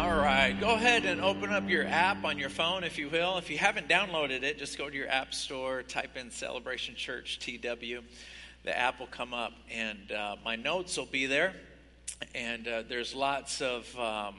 All 0.00 0.16
right, 0.16 0.58
go 0.58 0.76
ahead 0.76 1.04
and 1.04 1.20
open 1.20 1.50
up 1.50 1.68
your 1.68 1.86
app 1.86 2.24
on 2.24 2.38
your 2.38 2.48
phone, 2.48 2.84
if 2.84 2.96
you 2.96 3.10
will. 3.10 3.36
If 3.36 3.50
you 3.50 3.58
haven't 3.58 3.86
downloaded 3.86 4.42
it, 4.42 4.56
just 4.58 4.78
go 4.78 4.88
to 4.88 4.96
your 4.96 5.10
app 5.10 5.34
store, 5.34 5.82
type 5.82 6.16
in 6.16 6.30
Celebration 6.30 6.94
Church 6.94 7.38
TW. 7.38 8.00
The 8.64 8.78
app 8.78 8.98
will 8.98 9.08
come 9.08 9.34
up, 9.34 9.52
and 9.70 10.10
uh, 10.10 10.36
my 10.42 10.56
notes 10.56 10.96
will 10.96 11.04
be 11.04 11.26
there. 11.26 11.52
And 12.34 12.66
uh, 12.66 12.84
there's 12.88 13.14
lots 13.14 13.60
of, 13.60 13.94
um, 13.98 14.36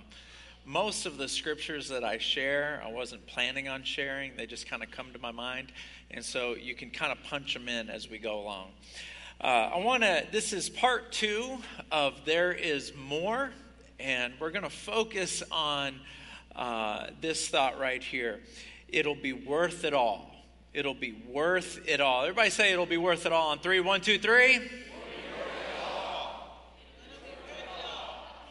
most 0.65 1.05
of 1.05 1.17
the 1.17 1.27
scriptures 1.27 1.89
that 1.89 2.03
I 2.03 2.17
share, 2.17 2.81
I 2.83 2.91
wasn't 2.91 3.27
planning 3.27 3.67
on 3.67 3.83
sharing. 3.83 4.35
They 4.35 4.47
just 4.47 4.67
kind 4.67 4.81
of 4.81 4.89
come 4.89 5.13
to 5.13 5.19
my 5.19 5.31
mind. 5.31 5.71
And 6.09 6.25
so 6.25 6.55
you 6.55 6.73
can 6.73 6.89
kind 6.89 7.11
of 7.11 7.21
punch 7.25 7.53
them 7.53 7.69
in 7.69 7.87
as 7.87 8.09
we 8.09 8.17
go 8.17 8.39
along. 8.39 8.69
Uh, 9.39 9.69
I 9.75 9.77
want 9.77 10.01
to, 10.01 10.25
this 10.31 10.53
is 10.53 10.71
part 10.71 11.11
two 11.11 11.59
of 11.91 12.25
There 12.25 12.51
Is 12.51 12.93
More 12.97 13.51
and 14.01 14.33
we're 14.39 14.51
going 14.51 14.63
to 14.63 14.69
focus 14.69 15.43
on 15.51 15.99
uh, 16.55 17.07
this 17.21 17.47
thought 17.47 17.79
right 17.79 18.03
here. 18.03 18.39
It'll 18.87 19.15
be 19.15 19.33
worth 19.33 19.83
it 19.83 19.93
all. 19.93 20.31
It'll 20.73 20.93
be 20.93 21.13
worth 21.29 21.87
it 21.87 22.01
all. 22.01 22.23
Everybody 22.23 22.49
say 22.49 22.71
it'll 22.71 22.85
be 22.85 22.97
worth 22.97 23.25
it 23.25 23.31
all 23.31 23.49
on 23.51 23.59
three. 23.59 23.79
One, 23.79 24.01
two, 24.01 24.17
three. 24.17 24.59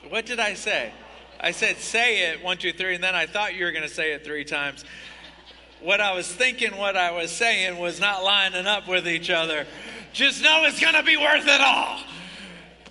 What 0.08 0.26
did 0.26 0.40
I 0.40 0.54
say? 0.54 0.92
I 1.38 1.52
said 1.52 1.78
say 1.78 2.30
it 2.30 2.42
one, 2.42 2.58
two, 2.58 2.72
three, 2.72 2.94
and 2.94 3.02
then 3.02 3.14
I 3.14 3.26
thought 3.26 3.54
you 3.54 3.64
were 3.64 3.72
going 3.72 3.86
to 3.86 3.94
say 3.94 4.12
it 4.12 4.24
three 4.24 4.44
times. 4.44 4.84
What 5.80 6.00
I 6.00 6.12
was 6.12 6.30
thinking, 6.30 6.76
what 6.76 6.96
I 6.96 7.12
was 7.12 7.30
saying 7.30 7.78
was 7.78 8.00
not 8.00 8.22
lining 8.22 8.66
up 8.66 8.86
with 8.86 9.08
each 9.08 9.30
other. 9.30 9.66
Just 10.12 10.42
know 10.42 10.64
it's 10.64 10.80
going 10.80 10.94
to 10.94 11.02
be 11.02 11.16
worth 11.16 11.46
it 11.46 11.60
all. 11.60 12.00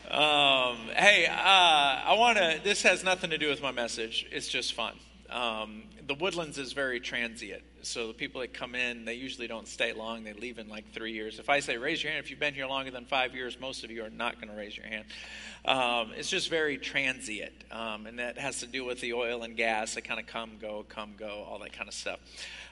Um, 0.10 0.78
hey, 0.96 1.28
uh, 1.28 1.36
I 1.36 2.16
want 2.18 2.40
to. 2.40 2.60
This 2.64 2.82
has 2.82 3.04
nothing 3.04 3.30
to 3.30 3.38
do 3.38 3.48
with 3.48 3.62
my 3.62 3.72
message. 3.72 4.26
It's 4.32 4.48
just 4.48 4.74
fun. 4.74 4.96
Um, 5.30 5.84
the 6.08 6.16
Woodlands 6.16 6.58
is 6.58 6.74
very 6.74 7.00
transient, 7.00 7.62
so 7.84 8.08
the 8.08 8.16
people 8.16 8.42
that 8.42 8.52
come 8.52 8.74
in, 8.74 9.06
they 9.06 9.14
usually 9.14 9.46
don't 9.46 9.68
stay 9.68 9.94
long. 9.94 10.24
They 10.24 10.34
leave 10.34 10.58
in 10.58 10.68
like 10.68 10.92
three 10.94 11.12
years. 11.12 11.38
If 11.38 11.48
I 11.48 11.60
say 11.60 11.78
raise 11.78 12.02
your 12.02 12.12
hand 12.12 12.26
if 12.26 12.32
you've 12.32 12.40
been 12.40 12.56
here 12.56 12.66
longer 12.66 12.90
than 12.90 13.06
five 13.06 13.36
years, 13.36 13.60
most 13.60 13.84
of 13.84 13.92
you 13.92 14.04
are 14.04 14.10
not 14.10 14.42
going 14.42 14.48
to 14.48 14.56
raise 14.56 14.76
your 14.76 14.88
hand. 14.88 15.06
Um, 15.64 16.14
it's 16.18 16.32
just 16.32 16.50
very 16.50 16.80
transient, 16.80 17.54
um, 17.70 18.08
and 18.08 18.18
that 18.18 18.40
has 18.40 18.62
to 18.62 18.66
do 18.66 18.84
with 18.84 19.02
the 19.02 19.14
oil 19.14 19.44
and 19.44 19.56
gas. 19.56 19.94
They 19.94 20.02
kind 20.02 20.20
of 20.20 20.26
come, 20.26 20.54
go, 20.60 20.88
come, 20.90 21.14
go, 21.20 21.46
all 21.48 21.60
that 21.60 21.74
kind 21.74 21.88
of 21.88 21.94
stuff. 21.94 22.20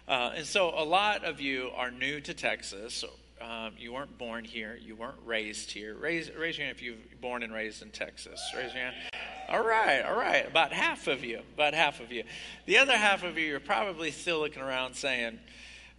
Uh, 0.08 0.32
and 0.38 0.46
so, 0.48 0.74
a 0.76 0.84
lot 0.84 1.24
of 1.24 1.40
you 1.40 1.70
are 1.76 1.92
new 1.92 2.20
to 2.22 2.34
Texas 2.34 3.06
um, 3.42 3.74
you 3.78 3.94
weren't 3.94 4.18
born 4.18 4.44
here, 4.44 4.80
you 4.82 4.96
weren't 4.96 5.20
raised 5.26 5.72
here. 5.72 5.96
Raise, 5.96 6.32
raise 6.36 6.58
your 6.58 6.66
hand 6.66 6.76
if 6.76 6.84
you're 6.84 6.96
born 7.22 7.44
and 7.44 7.54
raised 7.54 7.82
in 7.82 7.90
Texas. 7.90 8.42
Raise 8.56 8.74
your 8.74 8.82
hand. 8.82 8.96
All 9.50 9.64
right, 9.64 10.02
all 10.02 10.16
right. 10.16 10.48
About 10.48 10.74
half 10.74 11.08
of 11.08 11.24
you, 11.24 11.42
about 11.54 11.74
half 11.74 12.00
of 12.00 12.12
you. 12.12 12.24
The 12.66 12.78
other 12.80 12.98
half 12.98 13.24
of 13.24 13.38
you, 13.38 13.46
you're 13.46 13.60
probably 13.60 14.12
still 14.12 14.40
looking 14.40 14.62
around 14.62 14.96
saying, 14.96 15.40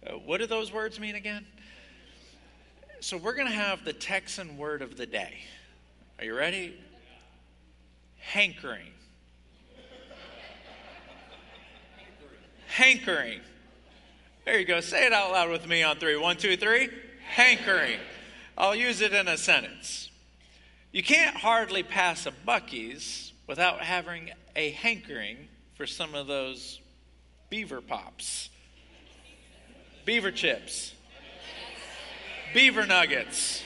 uh, 0.05 0.13
what 0.13 0.39
do 0.39 0.47
those 0.47 0.71
words 0.71 0.99
mean 0.99 1.15
again? 1.15 1.45
So 2.99 3.15
we're 3.15 3.35
going 3.35 3.47
to 3.47 3.53
have 3.53 3.85
the 3.85 3.93
Texan 3.93 4.57
word 4.57 4.81
of 4.81 4.97
the 4.97 5.05
day. 5.05 5.39
Are 6.19 6.25
you 6.25 6.35
ready? 6.35 6.77
Hankering. 8.17 8.91
Hankering. 12.67 13.39
There 14.43 14.59
you 14.59 14.65
go. 14.65 14.81
Say 14.81 15.05
it 15.05 15.13
out 15.13 15.31
loud 15.31 15.49
with 15.49 15.65
me 15.67 15.83
on 15.83 15.97
three. 15.97 16.17
One, 16.17 16.35
two, 16.35 16.57
three 16.57 16.89
hankering. 17.29 17.99
I'll 18.57 18.75
use 18.75 19.01
it 19.01 19.13
in 19.13 19.27
a 19.27 19.37
sentence. 19.37 20.09
You 20.91 21.03
can't 21.03 21.35
hardly 21.35 21.83
pass 21.83 22.25
a 22.25 22.31
Buc-ee's 22.31 23.31
without 23.47 23.81
having 23.81 24.31
a 24.55 24.71
hankering 24.71 25.37
for 25.75 25.85
some 25.85 26.15
of 26.15 26.27
those 26.27 26.79
beaver 27.49 27.81
pops, 27.81 28.49
beaver 30.05 30.31
chips, 30.31 30.93
beaver 32.53 32.85
nuggets. 32.85 33.63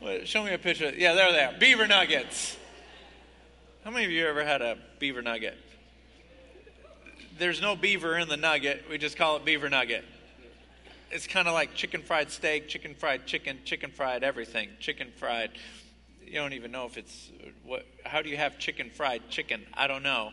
Wait, 0.00 0.26
show 0.26 0.42
me 0.42 0.52
a 0.52 0.58
picture. 0.58 0.92
Yeah, 0.96 1.14
there 1.14 1.30
they 1.32 1.44
are. 1.44 1.54
Beaver 1.58 1.86
nuggets. 1.86 2.56
How 3.84 3.92
many 3.92 4.04
of 4.04 4.10
you 4.10 4.26
ever 4.26 4.44
had 4.44 4.60
a 4.60 4.76
beaver 4.98 5.22
nugget? 5.22 5.56
There's 7.38 7.62
no 7.62 7.76
beaver 7.76 8.18
in 8.18 8.28
the 8.28 8.36
nugget. 8.36 8.84
We 8.90 8.98
just 8.98 9.16
call 9.16 9.36
it 9.36 9.44
beaver 9.44 9.70
nugget 9.70 10.04
it's 11.12 11.26
kind 11.26 11.46
of 11.46 11.52
like 11.52 11.74
chicken 11.74 12.02
fried 12.02 12.30
steak, 12.30 12.68
chicken 12.68 12.94
fried 12.94 13.26
chicken, 13.26 13.58
chicken 13.64 13.90
fried 13.90 14.24
everything, 14.24 14.70
chicken 14.80 15.12
fried. 15.16 15.50
You 16.24 16.34
don't 16.34 16.54
even 16.54 16.72
know 16.72 16.86
if 16.86 16.96
it's 16.96 17.30
what. 17.64 17.86
How 18.04 18.22
do 18.22 18.30
you 18.30 18.38
have 18.38 18.58
chicken 18.58 18.90
fried 18.90 19.28
chicken? 19.28 19.66
I 19.74 19.86
don't 19.86 20.02
know. 20.02 20.30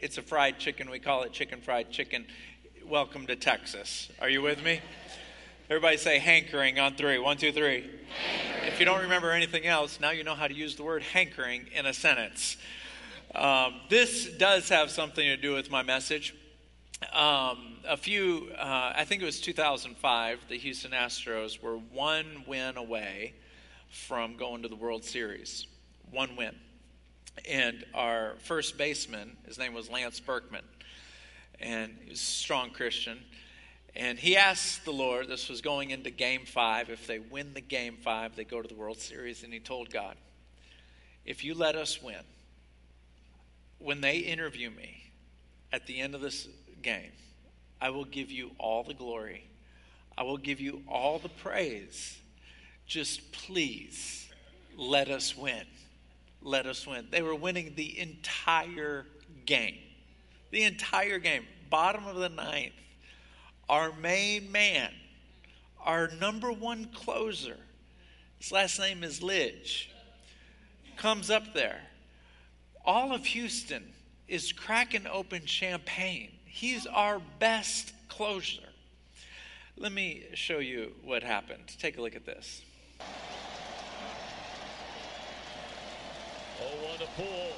It's 0.00 0.18
a 0.18 0.22
fried 0.22 0.58
chicken. 0.58 0.90
We 0.90 0.98
call 0.98 1.22
it 1.22 1.32
chicken 1.32 1.60
fried 1.60 1.92
chicken. 1.92 2.26
Welcome 2.84 3.28
to 3.28 3.36
Texas. 3.36 4.08
Are 4.20 4.28
you 4.28 4.42
with 4.42 4.62
me? 4.62 4.80
Everybody 5.70 5.98
say 5.98 6.18
hankering 6.18 6.80
on 6.80 6.96
three. 6.96 7.18
One, 7.18 7.36
two, 7.36 7.52
three. 7.52 7.88
If 8.66 8.80
you 8.80 8.86
don't 8.86 9.02
remember 9.02 9.30
anything 9.30 9.66
else, 9.66 10.00
now 10.00 10.10
you 10.10 10.24
know 10.24 10.34
how 10.34 10.48
to 10.48 10.54
use 10.54 10.74
the 10.74 10.82
word 10.82 11.02
hankering 11.02 11.66
in 11.72 11.86
a 11.86 11.92
sentence. 11.92 12.56
Um, 13.34 13.74
this 13.88 14.28
does 14.36 14.68
have 14.70 14.90
something 14.90 15.24
to 15.24 15.36
do 15.36 15.54
with 15.54 15.70
my 15.70 15.82
message. 15.84 16.34
Um, 17.12 17.76
a 17.86 17.96
few, 17.96 18.50
uh, 18.58 18.92
I 18.94 19.04
think 19.04 19.22
it 19.22 19.24
was 19.24 19.40
2005, 19.40 20.40
the 20.48 20.58
Houston 20.58 20.90
Astros 20.90 21.62
were 21.62 21.76
one 21.76 22.44
win 22.46 22.76
away 22.76 23.34
from 23.88 24.36
going 24.36 24.62
to 24.62 24.68
the 24.68 24.76
World 24.76 25.04
Series. 25.04 25.66
One 26.10 26.34
win. 26.34 26.56
And 27.48 27.84
our 27.94 28.34
first 28.40 28.76
baseman, 28.76 29.36
his 29.46 29.58
name 29.58 29.74
was 29.74 29.88
Lance 29.88 30.18
Berkman, 30.18 30.64
and 31.60 31.96
he 32.02 32.10
was 32.10 32.20
a 32.20 32.24
strong 32.24 32.70
Christian. 32.70 33.20
And 33.94 34.18
he 34.18 34.36
asked 34.36 34.84
the 34.84 34.92
Lord, 34.92 35.28
this 35.28 35.48
was 35.48 35.60
going 35.60 35.90
into 35.90 36.10
game 36.10 36.44
five, 36.46 36.90
if 36.90 37.06
they 37.06 37.20
win 37.20 37.54
the 37.54 37.60
game 37.60 37.96
five, 38.02 38.34
they 38.34 38.44
go 38.44 38.60
to 38.60 38.68
the 38.68 38.74
World 38.74 38.98
Series. 38.98 39.44
And 39.44 39.52
he 39.52 39.60
told 39.60 39.90
God, 39.90 40.16
if 41.24 41.44
you 41.44 41.54
let 41.54 41.76
us 41.76 42.02
win, 42.02 42.22
when 43.78 44.00
they 44.00 44.18
interview 44.18 44.70
me 44.70 45.12
at 45.72 45.86
the 45.86 46.00
end 46.00 46.14
of 46.16 46.20
this 46.20 46.48
game. 46.82 47.12
I 47.80 47.90
will 47.90 48.04
give 48.04 48.30
you 48.30 48.50
all 48.58 48.82
the 48.82 48.94
glory. 48.94 49.44
I 50.16 50.22
will 50.22 50.36
give 50.36 50.60
you 50.60 50.82
all 50.88 51.18
the 51.18 51.28
praise. 51.28 52.18
Just 52.86 53.30
please 53.32 54.28
let 54.76 55.08
us 55.08 55.36
win. 55.36 55.64
Let 56.42 56.66
us 56.66 56.86
win. 56.86 57.06
They 57.10 57.22
were 57.22 57.34
winning 57.34 57.74
the 57.76 57.98
entire 57.98 59.06
game. 59.46 59.78
The 60.50 60.64
entire 60.64 61.18
game. 61.18 61.44
Bottom 61.70 62.06
of 62.06 62.16
the 62.16 62.28
ninth. 62.28 62.72
Our 63.68 63.92
main 63.92 64.50
man, 64.50 64.90
our 65.84 66.08
number 66.18 66.50
one 66.50 66.86
closer, 66.94 67.56
his 68.38 68.50
last 68.50 68.78
name 68.78 69.04
is 69.04 69.20
Lidge, 69.20 69.88
comes 70.96 71.30
up 71.30 71.52
there. 71.52 71.82
All 72.84 73.12
of 73.12 73.26
Houston 73.26 73.92
is 74.26 74.52
cracking 74.52 75.06
open 75.06 75.44
champagne 75.44 76.37
He's 76.58 76.88
our 76.88 77.20
best 77.38 77.92
closer. 78.08 78.66
Let 79.76 79.92
me 79.92 80.24
show 80.34 80.58
you 80.58 80.90
what 81.04 81.22
happened. 81.22 81.62
Take 81.78 81.98
a 81.98 82.02
look 82.02 82.16
at 82.16 82.26
this. 82.26 82.62
Oh, 86.60 86.74
what 86.82 87.00
a 87.00 87.06
pool. 87.14 87.52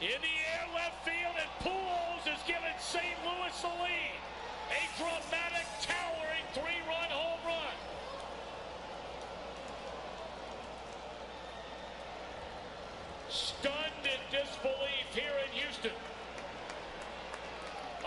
In 0.00 0.18
the 0.20 0.34
air, 0.50 0.66
left 0.74 1.04
field, 1.04 1.36
and 1.38 1.48
Pujols 1.62 2.26
has 2.26 2.42
given 2.42 2.74
St. 2.80 3.04
Louis 3.22 3.54
the 3.62 3.68
lead. 3.68 4.18
A 4.68 4.82
dramatic, 4.98 5.66
towering 5.82 6.44
three-run 6.54 7.10
home 7.10 7.38
run. 7.46 7.76
Stunned 13.28 14.02
in 14.02 14.18
disbelief 14.32 15.06
here 15.14 15.38
in. 15.46 15.53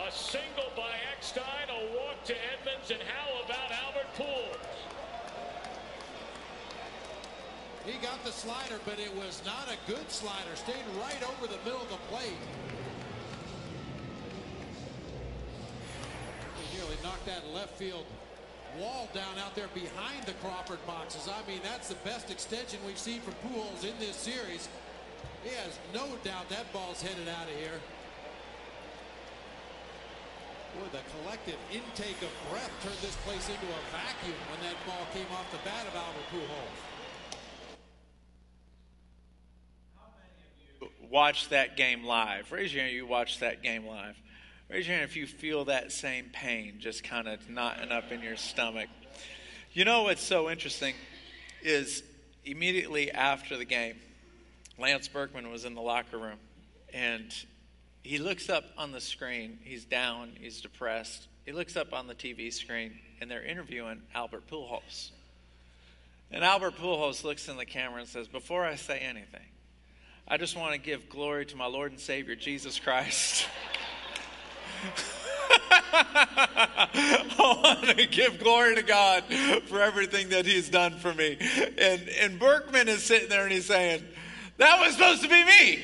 A 0.07 0.11
single 0.11 0.71
by 0.77 0.95
Eckstein, 1.11 1.67
a 1.67 1.97
walk 1.97 2.23
to 2.23 2.33
Edmonds, 2.33 2.91
and 2.91 3.01
how 3.01 3.43
about 3.43 3.71
Albert 3.71 4.07
Pujols? 4.15 4.77
He 7.85 7.91
got 7.99 8.23
the 8.23 8.31
slider, 8.31 8.79
but 8.85 8.99
it 8.99 9.13
was 9.17 9.41
not 9.45 9.67
a 9.67 9.91
good 9.91 10.09
slider. 10.09 10.55
Stayed 10.55 10.85
right 11.01 11.21
over 11.27 11.51
the 11.51 11.59
middle 11.65 11.81
of 11.81 11.89
the 11.89 11.97
plate. 12.09 12.39
He 16.55 16.77
nearly 16.77 16.95
knocked 17.03 17.25
that 17.25 17.45
left 17.53 17.75
field 17.75 18.05
wall 18.79 19.09
down 19.13 19.37
out 19.43 19.55
there 19.55 19.67
behind 19.73 20.23
the 20.25 20.33
Crawford 20.43 20.79
boxes. 20.87 21.27
I 21.27 21.51
mean, 21.51 21.59
that's 21.63 21.89
the 21.89 21.99
best 22.05 22.31
extension 22.31 22.79
we've 22.85 22.97
seen 22.97 23.19
from 23.19 23.33
Pujols 23.43 23.83
in 23.83 23.97
this 23.99 24.15
series. 24.15 24.69
He 25.43 25.49
has 25.49 25.77
no 25.93 26.07
doubt 26.23 26.47
that 26.47 26.71
ball's 26.71 27.01
headed 27.01 27.27
out 27.27 27.49
of 27.49 27.59
here. 27.59 27.81
Boy, 30.77 30.87
the 30.91 31.01
collective 31.21 31.57
intake 31.73 32.21
of 32.21 32.29
breath 32.49 32.71
turned 32.83 33.01
this 33.01 33.15
place 33.25 33.49
into 33.49 33.65
a 33.65 33.81
vacuum 33.89 34.37
when 34.53 34.61
that 34.61 34.77
ball 34.85 35.07
came 35.13 35.25
off 35.33 35.49
the 35.51 35.57
bat 35.65 35.87
of 35.87 35.95
Albert 35.95 36.29
Pujols. 36.31 36.97
watch 41.09 41.49
that 41.49 41.77
game 41.77 42.03
live. 42.03 42.51
Raise 42.51 42.73
your 42.73 42.83
hand 42.83 42.93
you 42.93 43.05
watched 43.05 43.39
that 43.39 43.63
game 43.63 43.85
live. 43.85 44.15
Raise 44.69 44.87
your 44.87 44.97
hand 44.97 45.09
if 45.09 45.15
you 45.15 45.25
feel 45.25 45.65
that 45.65 45.91
same 45.91 46.25
pain 46.33 46.75
just 46.79 47.03
kind 47.03 47.27
of 47.27 47.49
knotting 47.49 47.91
up 47.91 48.11
in 48.11 48.21
your 48.21 48.35
stomach. 48.35 48.89
You 49.73 49.85
know 49.85 50.03
what's 50.03 50.23
so 50.23 50.49
interesting 50.49 50.95
is 51.61 52.03
immediately 52.45 53.11
after 53.11 53.57
the 53.57 53.65
game, 53.65 53.95
Lance 54.77 55.07
Berkman 55.07 55.49
was 55.49 55.65
in 55.65 55.73
the 55.73 55.81
locker 55.81 56.17
room 56.17 56.37
and 56.93 57.33
he 58.07 58.19
looks 58.19 58.49
up 58.49 58.63
on 58.77 58.93
the 58.93 59.01
screen. 59.01 59.59
He's 59.65 59.83
down, 59.83 60.31
he's 60.39 60.61
depressed. 60.61 61.27
He 61.45 61.51
looks 61.51 61.75
up 61.75 61.91
on 61.91 62.07
the 62.07 62.15
TV 62.15 62.53
screen 62.53 62.97
and 63.19 63.29
they're 63.29 63.43
interviewing 63.43 64.01
Albert 64.15 64.49
Pujols. 64.49 65.11
And 66.31 66.41
Albert 66.41 66.77
Pujols 66.77 67.25
looks 67.25 67.49
in 67.49 67.57
the 67.57 67.65
camera 67.65 67.99
and 67.99 68.07
says, 68.07 68.29
Before 68.29 68.63
I 68.63 68.75
say 68.75 68.99
anything, 68.99 69.45
I 70.25 70.37
just 70.37 70.55
want 70.55 70.71
to 70.71 70.79
give 70.79 71.09
glory 71.09 71.45
to 71.47 71.57
my 71.57 71.65
Lord 71.65 71.91
and 71.91 71.99
Savior, 71.99 72.35
Jesus 72.35 72.79
Christ. 72.79 73.45
I 75.69 77.35
want 77.37 77.97
to 77.97 78.07
give 78.07 78.39
glory 78.39 78.75
to 78.75 78.83
God 78.83 79.25
for 79.65 79.81
everything 79.81 80.29
that 80.29 80.45
He's 80.45 80.69
done 80.69 80.97
for 80.99 81.13
me. 81.13 81.37
And, 81.77 82.07
and 82.21 82.39
Berkman 82.39 82.87
is 82.87 83.03
sitting 83.03 83.27
there 83.27 83.43
and 83.43 83.51
he's 83.51 83.65
saying, 83.65 84.01
That 84.57 84.79
was 84.79 84.93
supposed 84.93 85.23
to 85.23 85.29
be 85.29 85.43
me. 85.43 85.79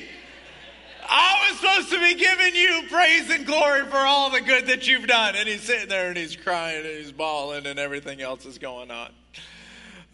I 1.08 1.48
was 1.48 1.60
supposed 1.60 1.90
to 1.90 1.98
be 1.98 2.14
giving 2.14 2.54
you 2.54 2.82
praise 2.88 3.30
and 3.30 3.46
glory 3.46 3.84
for 3.84 3.98
all 3.98 4.30
the 4.30 4.40
good 4.40 4.66
that 4.66 4.86
you've 4.88 5.06
done. 5.06 5.34
And 5.36 5.48
he's 5.48 5.62
sitting 5.62 5.88
there 5.88 6.08
and 6.08 6.16
he's 6.16 6.36
crying 6.36 6.84
and 6.84 6.96
he's 6.96 7.12
bawling 7.12 7.66
and 7.66 7.78
everything 7.78 8.20
else 8.20 8.46
is 8.46 8.58
going 8.58 8.90
on. 8.90 9.10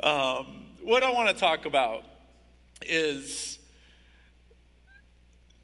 Um, 0.03 0.65
what 0.83 1.03
I 1.03 1.11
want 1.11 1.29
to 1.29 1.35
talk 1.35 1.67
about 1.67 2.05
is 2.83 3.59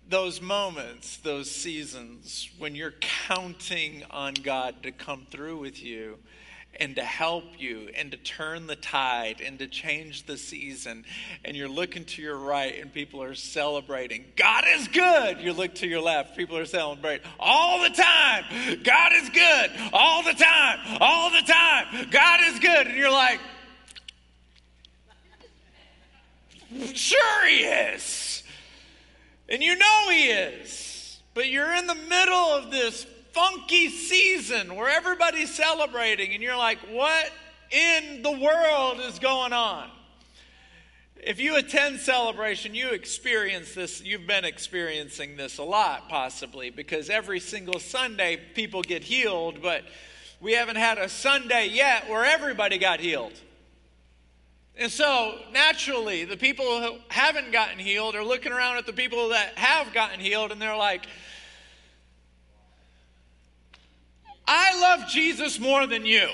those 0.08 0.40
moments, 0.40 1.17
those 1.19 1.50
seasons 1.50 2.50
when 2.58 2.75
you're 2.75 2.94
counting 3.00 4.05
on 4.11 4.34
God 4.34 4.82
to 4.84 4.93
come 4.93 5.26
through 5.31 5.58
with 5.58 5.82
you 5.82 6.19
and 6.78 6.96
to 6.96 7.02
help 7.02 7.44
you 7.58 7.90
and 7.96 8.11
to 8.11 8.17
turn 8.17 8.67
the 8.67 8.76
tide 8.76 9.40
and 9.44 9.58
to 9.58 9.67
change 9.67 10.25
the 10.25 10.37
season. 10.37 11.05
And 11.44 11.56
you're 11.56 11.69
looking 11.69 12.05
to 12.05 12.23
your 12.23 12.37
right 12.37 12.81
and 12.81 12.93
people 12.93 13.23
are 13.23 13.34
celebrating. 13.34 14.25
God 14.37 14.64
is 14.69 14.88
good. 14.88 15.40
You 15.40 15.52
look 15.52 15.75
to 15.76 15.87
your 15.87 16.00
left, 16.00 16.37
people 16.37 16.56
are 16.56 16.64
celebrating 16.64 17.26
all 17.38 17.82
the 17.82 17.90
time. 17.90 18.44
God 18.82 19.12
is 19.14 19.28
good 19.31 19.70
all 19.93 20.23
the 20.23 20.34
time, 20.34 20.78
all 21.00 21.31
the 21.31 21.43
time. 21.46 22.08
God 22.11 22.40
is 22.44 22.58
good. 22.58 22.87
And 22.87 22.96
you're 22.96 23.11
like, 23.11 23.40
sure 26.94 27.49
he 27.49 27.64
is. 27.64 28.26
And 29.49 29.62
you 29.62 29.76
know 29.76 30.06
He 30.11 30.29
is. 30.29 31.20
But 31.34 31.49
you're 31.49 31.75
in 31.75 31.87
the 31.87 31.94
middle 31.94 32.34
of 32.34 32.70
this 32.70 33.06
funky 33.36 33.90
season 33.90 34.74
where 34.74 34.88
everybody's 34.88 35.54
celebrating, 35.54 36.32
and 36.32 36.42
you're 36.42 36.56
like, 36.56 36.78
what 36.90 37.30
in 37.70 38.22
the 38.22 38.30
world 38.30 38.98
is 39.00 39.18
going 39.18 39.52
on? 39.52 39.90
If 41.16 41.38
you 41.38 41.56
attend 41.56 42.00
celebration, 42.00 42.74
you 42.74 42.90
experience 42.90 43.74
this, 43.74 44.02
you've 44.02 44.26
been 44.26 44.46
experiencing 44.46 45.36
this 45.36 45.58
a 45.58 45.62
lot, 45.62 46.08
possibly, 46.08 46.70
because 46.70 47.10
every 47.10 47.38
single 47.40 47.78
Sunday 47.78 48.40
people 48.54 48.80
get 48.80 49.04
healed, 49.04 49.60
but 49.60 49.84
we 50.40 50.52
haven't 50.52 50.76
had 50.76 50.96
a 50.96 51.08
Sunday 51.08 51.68
yet 51.68 52.08
where 52.08 52.24
everybody 52.24 52.78
got 52.78 53.00
healed. 53.00 53.34
And 54.78 54.90
so, 54.90 55.38
naturally, 55.52 56.24
the 56.24 56.36
people 56.38 56.80
who 56.80 56.96
haven't 57.08 57.52
gotten 57.52 57.78
healed 57.78 58.14
are 58.14 58.24
looking 58.24 58.52
around 58.52 58.78
at 58.78 58.86
the 58.86 58.92
people 58.94 59.30
that 59.30 59.58
have 59.58 59.92
gotten 59.92 60.20
healed 60.20 60.52
and 60.52 60.62
they're 60.62 60.76
like, 60.76 61.06
I 64.46 64.81
love 64.81 65.08
Jesus 65.08 65.58
more 65.58 65.87
than 65.87 66.06
you. 66.06 66.28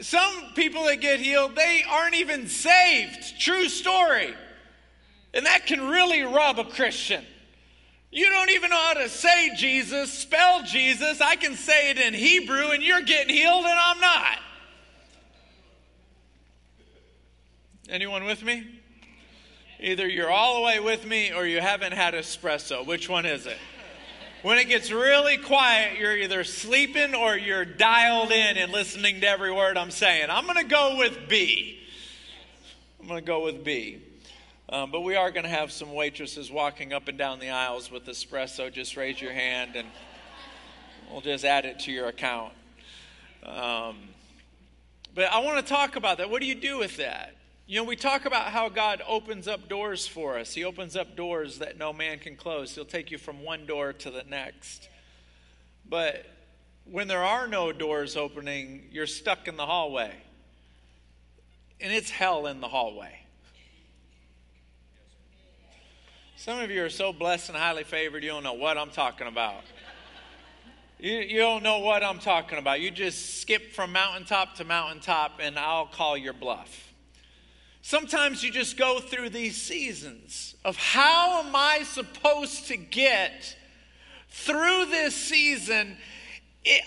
Some 0.00 0.52
people 0.54 0.84
that 0.84 1.00
get 1.00 1.20
healed, 1.20 1.54
they 1.54 1.82
aren't 1.88 2.14
even 2.14 2.48
saved. 2.48 3.38
True 3.40 3.68
story. 3.68 4.34
And 5.34 5.46
that 5.46 5.66
can 5.66 5.88
really 5.88 6.22
rub 6.22 6.58
a 6.58 6.64
Christian. 6.64 7.24
You 8.10 8.28
don't 8.28 8.50
even 8.50 8.70
know 8.70 8.76
how 8.76 8.94
to 8.94 9.08
say 9.08 9.54
Jesus, 9.56 10.12
spell 10.12 10.62
Jesus. 10.64 11.20
I 11.20 11.36
can 11.36 11.54
say 11.54 11.90
it 11.90 11.98
in 11.98 12.12
Hebrew, 12.12 12.70
and 12.70 12.82
you're 12.82 13.00
getting 13.00 13.34
healed, 13.34 13.64
and 13.64 13.78
I'm 13.78 14.00
not. 14.00 14.38
Anyone 17.88 18.24
with 18.24 18.42
me? 18.42 18.66
Either 19.80 20.06
you're 20.06 20.30
all 20.30 20.56
the 20.56 20.60
way 20.62 20.78
with 20.78 21.06
me 21.06 21.32
or 21.32 21.46
you 21.46 21.60
haven't 21.60 21.92
had 21.92 22.14
espresso. 22.14 22.86
Which 22.86 23.08
one 23.08 23.26
is 23.26 23.46
it? 23.46 23.58
When 24.42 24.58
it 24.58 24.66
gets 24.66 24.90
really 24.90 25.36
quiet, 25.36 25.96
you're 26.00 26.16
either 26.16 26.42
sleeping 26.42 27.14
or 27.14 27.36
you're 27.36 27.64
dialed 27.64 28.32
in 28.32 28.56
and 28.56 28.72
listening 28.72 29.20
to 29.20 29.28
every 29.28 29.52
word 29.52 29.78
I'm 29.78 29.92
saying. 29.92 30.30
I'm 30.30 30.46
going 30.46 30.56
to 30.56 30.64
go 30.64 30.96
with 30.98 31.28
B. 31.28 31.78
I'm 33.00 33.06
going 33.06 33.20
to 33.20 33.24
go 33.24 33.44
with 33.44 33.62
B. 33.62 34.02
Um, 34.68 34.90
but 34.90 35.02
we 35.02 35.14
are 35.14 35.30
going 35.30 35.44
to 35.44 35.48
have 35.48 35.70
some 35.70 35.94
waitresses 35.94 36.50
walking 36.50 36.92
up 36.92 37.06
and 37.06 37.16
down 37.16 37.38
the 37.38 37.50
aisles 37.50 37.88
with 37.88 38.04
espresso. 38.06 38.72
Just 38.72 38.96
raise 38.96 39.20
your 39.20 39.32
hand 39.32 39.76
and 39.76 39.86
we'll 41.08 41.20
just 41.20 41.44
add 41.44 41.64
it 41.64 41.78
to 41.80 41.92
your 41.92 42.08
account. 42.08 42.52
Um, 43.44 43.96
but 45.14 45.30
I 45.30 45.38
want 45.38 45.64
to 45.64 45.72
talk 45.72 45.94
about 45.94 46.18
that. 46.18 46.30
What 46.30 46.40
do 46.40 46.48
you 46.48 46.56
do 46.56 46.78
with 46.78 46.96
that? 46.96 47.36
You 47.66 47.78
know, 47.78 47.84
we 47.84 47.96
talk 47.96 48.24
about 48.24 48.46
how 48.46 48.68
God 48.68 49.02
opens 49.06 49.46
up 49.46 49.68
doors 49.68 50.06
for 50.06 50.38
us. 50.38 50.52
He 50.52 50.64
opens 50.64 50.96
up 50.96 51.16
doors 51.16 51.60
that 51.60 51.78
no 51.78 51.92
man 51.92 52.18
can 52.18 52.36
close. 52.36 52.74
He'll 52.74 52.84
take 52.84 53.10
you 53.10 53.18
from 53.18 53.42
one 53.42 53.66
door 53.66 53.92
to 53.92 54.10
the 54.10 54.24
next. 54.24 54.88
But 55.88 56.26
when 56.84 57.06
there 57.06 57.22
are 57.22 57.46
no 57.46 57.72
doors 57.72 58.16
opening, 58.16 58.88
you're 58.90 59.06
stuck 59.06 59.46
in 59.46 59.56
the 59.56 59.66
hallway. 59.66 60.12
And 61.80 61.92
it's 61.92 62.10
hell 62.10 62.46
in 62.46 62.60
the 62.60 62.68
hallway. 62.68 63.20
Some 66.36 66.58
of 66.58 66.70
you 66.70 66.84
are 66.84 66.90
so 66.90 67.12
blessed 67.12 67.50
and 67.50 67.58
highly 67.58 67.84
favored, 67.84 68.24
you 68.24 68.30
don't 68.30 68.42
know 68.42 68.54
what 68.54 68.76
I'm 68.76 68.90
talking 68.90 69.28
about. 69.28 69.62
You, 70.98 71.14
you 71.18 71.38
don't 71.38 71.62
know 71.62 71.78
what 71.78 72.02
I'm 72.02 72.18
talking 72.18 72.58
about. 72.58 72.80
You 72.80 72.90
just 72.90 73.40
skip 73.40 73.72
from 73.72 73.92
mountaintop 73.92 74.56
to 74.56 74.64
mountaintop, 74.64 75.38
and 75.40 75.58
I'll 75.58 75.86
call 75.86 76.16
your 76.16 76.32
bluff. 76.32 76.91
Sometimes 77.82 78.44
you 78.44 78.50
just 78.52 78.76
go 78.76 79.00
through 79.00 79.30
these 79.30 79.60
seasons 79.60 80.54
of 80.64 80.76
how 80.76 81.42
am 81.42 81.54
I 81.54 81.82
supposed 81.82 82.68
to 82.68 82.76
get 82.76 83.56
through 84.30 84.86
this 84.86 85.16
season? 85.16 85.96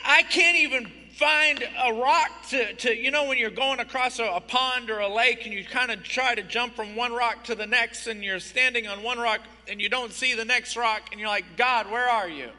I 0.06 0.24
can't 0.24 0.58
even 0.58 0.90
find 1.16 1.62
a 1.84 1.94
rock 1.94 2.30
to, 2.50 2.74
to, 2.76 2.96
you 2.96 3.12
know, 3.12 3.26
when 3.26 3.38
you're 3.38 3.50
going 3.50 3.82
across 3.82 4.20
a, 4.20 4.24
a 4.24 4.40
pond 4.40 4.90
or 4.90 5.00
a 5.00 5.14
lake 5.14 5.46
and 5.46 5.54
you 5.54 5.66
kind 5.66 5.92
of 5.92 6.02
try 6.02 6.34
to 6.34 6.44
jump 6.44 6.76
from 6.76 6.96
one 6.96 7.14
rock 7.14 7.44
to 7.46 7.56
the 7.56 7.68
next 7.68 8.08
and 8.08 8.24
you're 8.24 8.40
standing 8.40 8.88
on 8.88 9.04
one 9.04 9.20
rock 9.20 9.42
and 9.68 9.82
you 9.82 9.90
don't 9.90 10.14
see 10.14 10.34
the 10.34 10.46
next 10.46 10.78
rock 10.78 11.10
and 11.12 11.20
you're 11.20 11.30
like, 11.30 11.46
God, 11.58 11.92
where 11.92 12.10
are 12.10 12.30
you? 12.30 12.50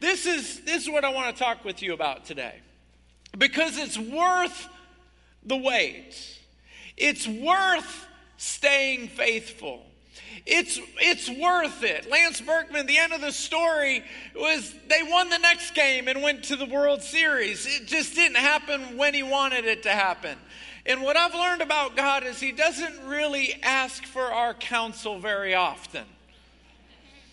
This 0.00 0.26
is, 0.26 0.60
this 0.62 0.82
is 0.82 0.90
what 0.90 1.04
I 1.04 1.12
want 1.12 1.36
to 1.36 1.42
talk 1.42 1.64
with 1.64 1.80
you 1.80 1.92
about 1.92 2.24
today 2.24 2.56
because 3.38 3.78
it's 3.78 3.98
worth 3.98 4.68
the 5.44 5.56
wait. 5.56 6.40
It's 6.96 7.26
worth 7.26 8.06
staying 8.36 9.08
faithful. 9.08 9.86
It's, 10.44 10.80
it's 10.96 11.28
worth 11.30 11.84
it. 11.84 12.10
Lance 12.10 12.40
Berkman, 12.40 12.86
the 12.86 12.98
end 12.98 13.12
of 13.12 13.20
the 13.20 13.30
story 13.30 14.02
was 14.34 14.74
they 14.88 15.02
won 15.02 15.28
the 15.28 15.38
next 15.38 15.74
game 15.74 16.08
and 16.08 16.22
went 16.22 16.44
to 16.44 16.56
the 16.56 16.66
World 16.66 17.02
Series. 17.02 17.66
It 17.66 17.86
just 17.86 18.14
didn't 18.14 18.38
happen 18.38 18.96
when 18.96 19.14
he 19.14 19.22
wanted 19.22 19.64
it 19.64 19.84
to 19.84 19.90
happen. 19.90 20.36
And 20.84 21.02
what 21.02 21.16
I've 21.16 21.34
learned 21.34 21.62
about 21.62 21.96
God 21.96 22.24
is 22.24 22.40
he 22.40 22.50
doesn't 22.50 23.06
really 23.06 23.54
ask 23.62 24.04
for 24.04 24.24
our 24.24 24.52
counsel 24.52 25.20
very 25.20 25.54
often. 25.54 26.04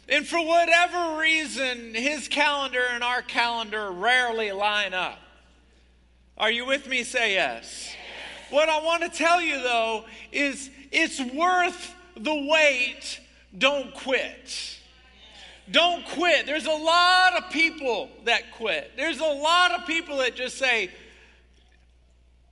And 0.08 0.28
for 0.28 0.44
whatever 0.44 1.20
reason, 1.20 1.94
his 1.94 2.28
calendar 2.28 2.84
and 2.92 3.04
our 3.04 3.22
calendar 3.22 3.92
rarely 3.92 4.51
line 4.51 4.94
up. 4.94 5.20
Are 6.38 6.51
you 6.51 6.66
with 6.66 6.88
me? 6.88 7.04
Say 7.04 7.34
yes. 7.34 7.96
What 8.50 8.70
I 8.70 8.82
want 8.82 9.03
to 9.03 9.10
tell 9.10 9.41
you 9.41 9.62
though 9.62 10.06
is 10.32 10.70
it's 10.91 11.20
worth 11.20 11.96
the 12.15 12.48
wait. 12.50 13.20
Don't 13.58 13.94
quit. 13.94 14.77
Don't 15.72 16.06
quit. 16.08 16.46
There's 16.46 16.65
a 16.65 16.72
lot 16.72 17.36
of 17.38 17.51
people 17.51 18.10
that 18.25 18.51
quit. 18.53 18.91
There's 18.98 19.20
a 19.20 19.24
lot 19.24 19.72
of 19.72 19.86
people 19.86 20.18
that 20.18 20.36
just 20.36 20.58
say, 20.58 20.89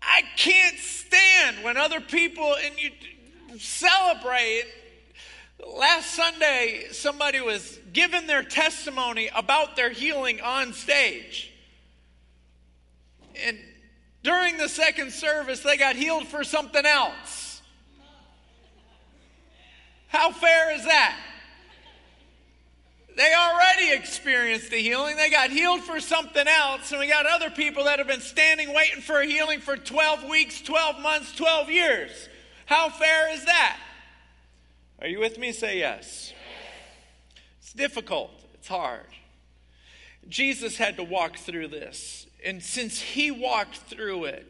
I 0.02 0.22
can't 0.36 0.78
stand 0.78 1.64
when 1.64 1.78
other 1.78 2.00
people 2.00 2.56
and 2.64 2.76
you 2.80 2.92
celebrate. 3.60 4.66
Last 5.66 6.12
Sunday, 6.12 6.86
somebody 6.92 7.42
was 7.42 7.80
giving 7.92 8.28
their 8.28 8.44
testimony 8.44 9.30
about 9.36 9.76
their 9.76 9.90
healing 9.90 10.40
on 10.42 10.74
stage. 10.74 11.52
And 13.44 13.58
during 14.28 14.58
the 14.58 14.68
second 14.68 15.14
service, 15.14 15.62
they 15.62 15.78
got 15.78 15.96
healed 15.96 16.28
for 16.28 16.44
something 16.44 16.86
else. 16.86 17.62
How 20.10 20.34
fair 20.34 20.76
is 20.76 20.84
that? 20.84 21.18
They 23.16 23.34
already 23.34 23.94
experienced 23.94 24.70
the 24.70 24.82
healing. 24.82 25.16
They 25.16 25.30
got 25.30 25.50
healed 25.50 25.80
for 25.80 26.02
something 26.02 26.46
else, 26.46 26.92
and 26.92 27.00
we 27.00 27.08
got 27.08 27.26
other 27.26 27.50
people 27.50 27.86
that 27.86 28.00
have 28.00 28.08
been 28.10 28.20
standing 28.20 28.74
waiting 28.74 29.02
for 29.02 29.22
a 29.22 29.26
healing 29.26 29.62
for 29.62 29.78
12 29.78 30.26
weeks, 30.26 30.60
12 30.62 31.00
months, 31.00 31.34
12 31.34 31.72
years. 31.72 32.12
How 32.66 32.90
fair 32.90 33.34
is 33.34 33.46
that? 33.46 33.80
Are 35.00 35.08
you 35.08 35.22
with 35.22 35.40
me? 35.40 35.54
Say 35.54 35.80
yes. 35.80 36.34
It's 37.62 37.72
difficult, 37.72 38.32
it's 38.56 38.68
hard. 38.68 39.08
Jesus 40.28 40.76
had 40.76 40.98
to 40.98 41.04
walk 41.06 41.38
through 41.38 41.70
this. 41.70 42.27
And 42.46 42.62
since 42.62 43.02
he 43.02 43.32
walked 43.32 43.78
through 43.78 44.26
it, 44.26 44.46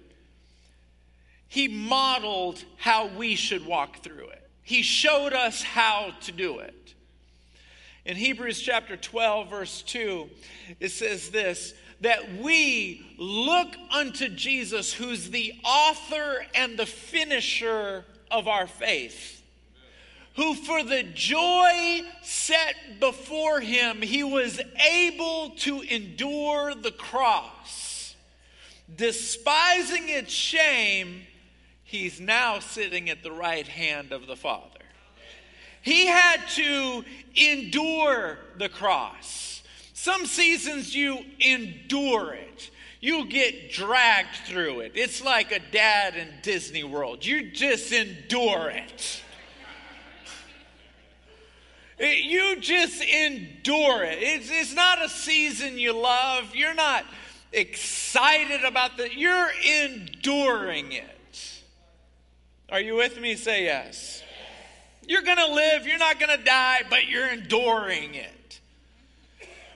he 1.47 1.67
modeled 1.67 2.63
how 2.77 3.07
we 3.07 3.35
should 3.35 3.65
walk 3.65 4.03
through 4.03 4.29
it. 4.29 4.49
He 4.63 4.81
showed 4.81 5.33
us 5.33 5.63
how 5.63 6.11
to 6.21 6.31
do 6.31 6.59
it. 6.59 6.93
In 8.05 8.15
Hebrews 8.15 8.61
chapter 8.61 8.97
12, 8.97 9.49
verse 9.49 9.81
2, 9.81 10.29
it 10.79 10.89
says 10.89 11.29
this 11.29 11.73
that 12.01 12.35
we 12.37 13.05
look 13.17 13.75
unto 13.91 14.29
Jesus, 14.29 14.93
who's 14.93 15.29
the 15.29 15.53
author 15.63 16.45
and 16.53 16.77
the 16.77 16.85
finisher 16.85 18.05
of 18.29 18.47
our 18.47 18.67
faith, 18.67 19.36
who 20.37 20.53
for 20.53 20.83
the 20.83 21.01
joy 21.01 22.03
set 22.21 22.75
before 22.99 23.59
him, 23.59 24.03
he 24.03 24.23
was 24.23 24.61
able 24.91 25.49
to 25.57 25.81
endure 25.81 26.75
the 26.75 26.91
cross, 26.91 28.15
despising 28.95 30.09
its 30.09 30.31
shame. 30.31 31.23
He's 31.83 32.21
now 32.21 32.59
sitting 32.59 33.09
at 33.09 33.23
the 33.23 33.31
right 33.31 33.67
hand 33.67 34.11
of 34.11 34.27
the 34.27 34.35
Father. 34.35 34.63
He 35.81 36.05
had 36.05 36.47
to 36.55 37.03
endure 37.33 38.37
the 38.59 38.69
cross. 38.69 39.63
Some 39.93 40.27
seasons 40.27 40.95
you 40.95 41.17
endure 41.39 42.33
it. 42.33 42.69
You 42.99 43.25
get 43.25 43.71
dragged 43.71 44.35
through 44.45 44.81
it. 44.81 44.91
It's 44.93 45.23
like 45.23 45.51
a 45.51 45.59
dad 45.71 46.15
in 46.15 46.31
Disney 46.43 46.83
World. 46.83 47.25
You 47.25 47.49
just 47.49 47.91
endure 47.91 48.69
it. 48.69 49.23
You 51.99 52.57
just 52.59 53.01
endure 53.01 54.03
it. 54.03 54.19
It's, 54.21 54.49
it's 54.51 54.73
not 54.73 55.03
a 55.03 55.09
season 55.09 55.79
you 55.79 55.93
love. 55.93 56.55
You're 56.55 56.75
not 56.75 57.05
excited 57.51 58.63
about 58.63 58.97
that. 58.97 59.15
You're 59.15 59.49
enduring 59.81 60.91
it. 60.91 61.61
Are 62.69 62.79
you 62.79 62.95
with 62.95 63.19
me? 63.19 63.35
Say 63.35 63.63
yes. 63.63 64.23
You're 65.07 65.21
going 65.21 65.37
to 65.37 65.53
live, 65.53 65.87
you're 65.87 65.97
not 65.97 66.19
going 66.19 66.37
to 66.37 66.43
die, 66.43 66.81
but 66.89 67.07
you're 67.07 67.29
enduring 67.29 68.13
it. 68.15 68.59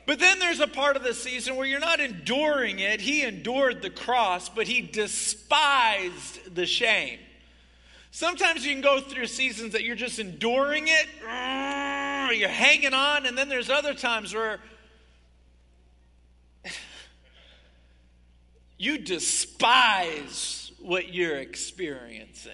But 0.05 0.19
then 0.19 0.39
there's 0.39 0.59
a 0.59 0.67
part 0.67 0.97
of 0.97 1.03
the 1.03 1.13
season 1.13 1.55
where 1.55 1.65
you're 1.65 1.79
not 1.79 2.01
enduring 2.01 2.79
it. 2.79 2.99
He 2.99 3.23
endured 3.23 3.81
the 3.81 3.89
cross, 3.89 4.49
but 4.49 4.67
he 4.67 4.81
despised 4.81 6.53
the 6.53 6.65
shame. 6.65 7.19
Sometimes 8.11 8.65
you 8.65 8.73
can 8.73 8.81
go 8.81 8.99
through 8.99 9.27
seasons 9.27 9.71
that 9.71 9.85
you're 9.85 9.95
just 9.95 10.19
enduring 10.19 10.89
it, 10.89 11.07
you're 12.29 12.49
hanging 12.49 12.93
on, 12.93 13.25
and 13.25 13.37
then 13.37 13.49
there's 13.49 13.69
other 13.69 13.93
times 13.93 14.33
where 14.33 14.59
you 18.77 18.97
despise 18.97 20.71
what 20.79 21.13
you're 21.13 21.37
experiencing. 21.37 22.51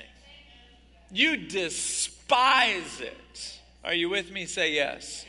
You 1.11 1.37
despise 1.37 2.17
despise 2.27 2.99
it. 2.99 3.59
Are 3.85 3.93
you 3.93 4.09
with 4.09 4.31
me? 4.31 4.45
Say 4.45 4.73
yes. 4.73 5.25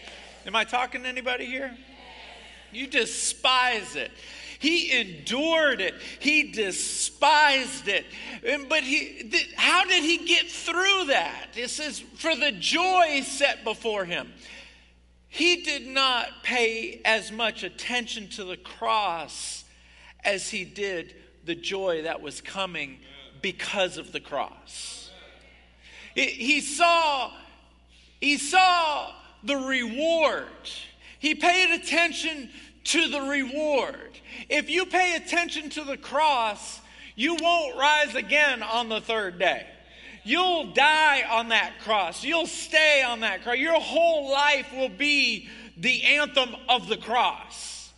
Am 0.47 0.57
I 0.57 0.65
talking 0.65 1.03
to 1.03 1.09
anybody 1.09 1.47
here? 1.47 1.77
You 2.73 2.89
despise 2.89 3.95
it. 3.95 4.11
He 4.59 4.99
endured 4.99 5.81
it. 5.81 5.95
He 6.19 6.51
despised 6.51 7.89
it. 7.89 8.07
But 8.69 8.83
he, 8.83 9.31
how 9.57 9.85
did 9.85 10.03
he 10.03 10.19
get 10.19 10.49
through 10.51 11.07
that? 11.07 11.49
It 11.55 11.71
says, 11.71 12.01
for 12.01 12.35
the 12.35 12.53
joy 12.53 13.23
set 13.25 13.63
before 13.65 14.05
him. 14.05 14.33
He 15.29 15.63
did 15.63 15.87
not 15.87 16.43
pay 16.43 17.01
as 17.05 17.31
much 17.31 17.63
attention 17.63 18.29
to 18.31 18.45
the 18.45 18.57
cross 18.57 19.65
as 20.25 20.49
he 20.49 20.65
did 20.65 21.15
the 21.45 21.55
joy 21.55 22.03
that 22.03 22.21
was 22.21 22.41
coming 22.41 22.99
because 23.41 23.97
of 23.97 24.11
the 24.11 24.21
cross. 24.21 25.11
He 26.15 26.61
saw, 26.61 27.31
he 28.21 28.39
saw 28.39 29.13
the 29.45 29.57
reward. 29.57 30.49
He 31.21 31.35
paid 31.35 31.71
attention 31.71 32.51
to 32.89 33.09
the 33.09 33.21
reward. 33.21 34.19
If 34.49 34.71
you 34.71 34.87
pay 34.87 35.15
attention 35.17 35.69
to 35.71 35.85
the 35.85 35.97
cross, 35.97 36.81
you 37.15 37.35
won't 37.35 37.77
rise 37.77 38.15
again 38.15 38.63
on 38.63 38.89
the 38.89 39.01
third 39.01 39.39
day. 39.39 39.67
You'll 40.25 40.73
die 40.73 41.23
on 41.31 41.51
that 41.51 41.81
cross. 41.81 42.25
You'll 42.25 42.47
stay 42.47 43.03
on 43.03 43.21
that 43.21 43.43
cross. 43.43 43.59
Your 43.59 43.79
whole 43.79 44.31
life 44.31 44.73
will 44.73 44.89
be 44.89 45.49
the 45.77 46.03
anthem 46.05 46.55
of 46.69 46.89
the 46.89 46.97
cross. 46.97 47.91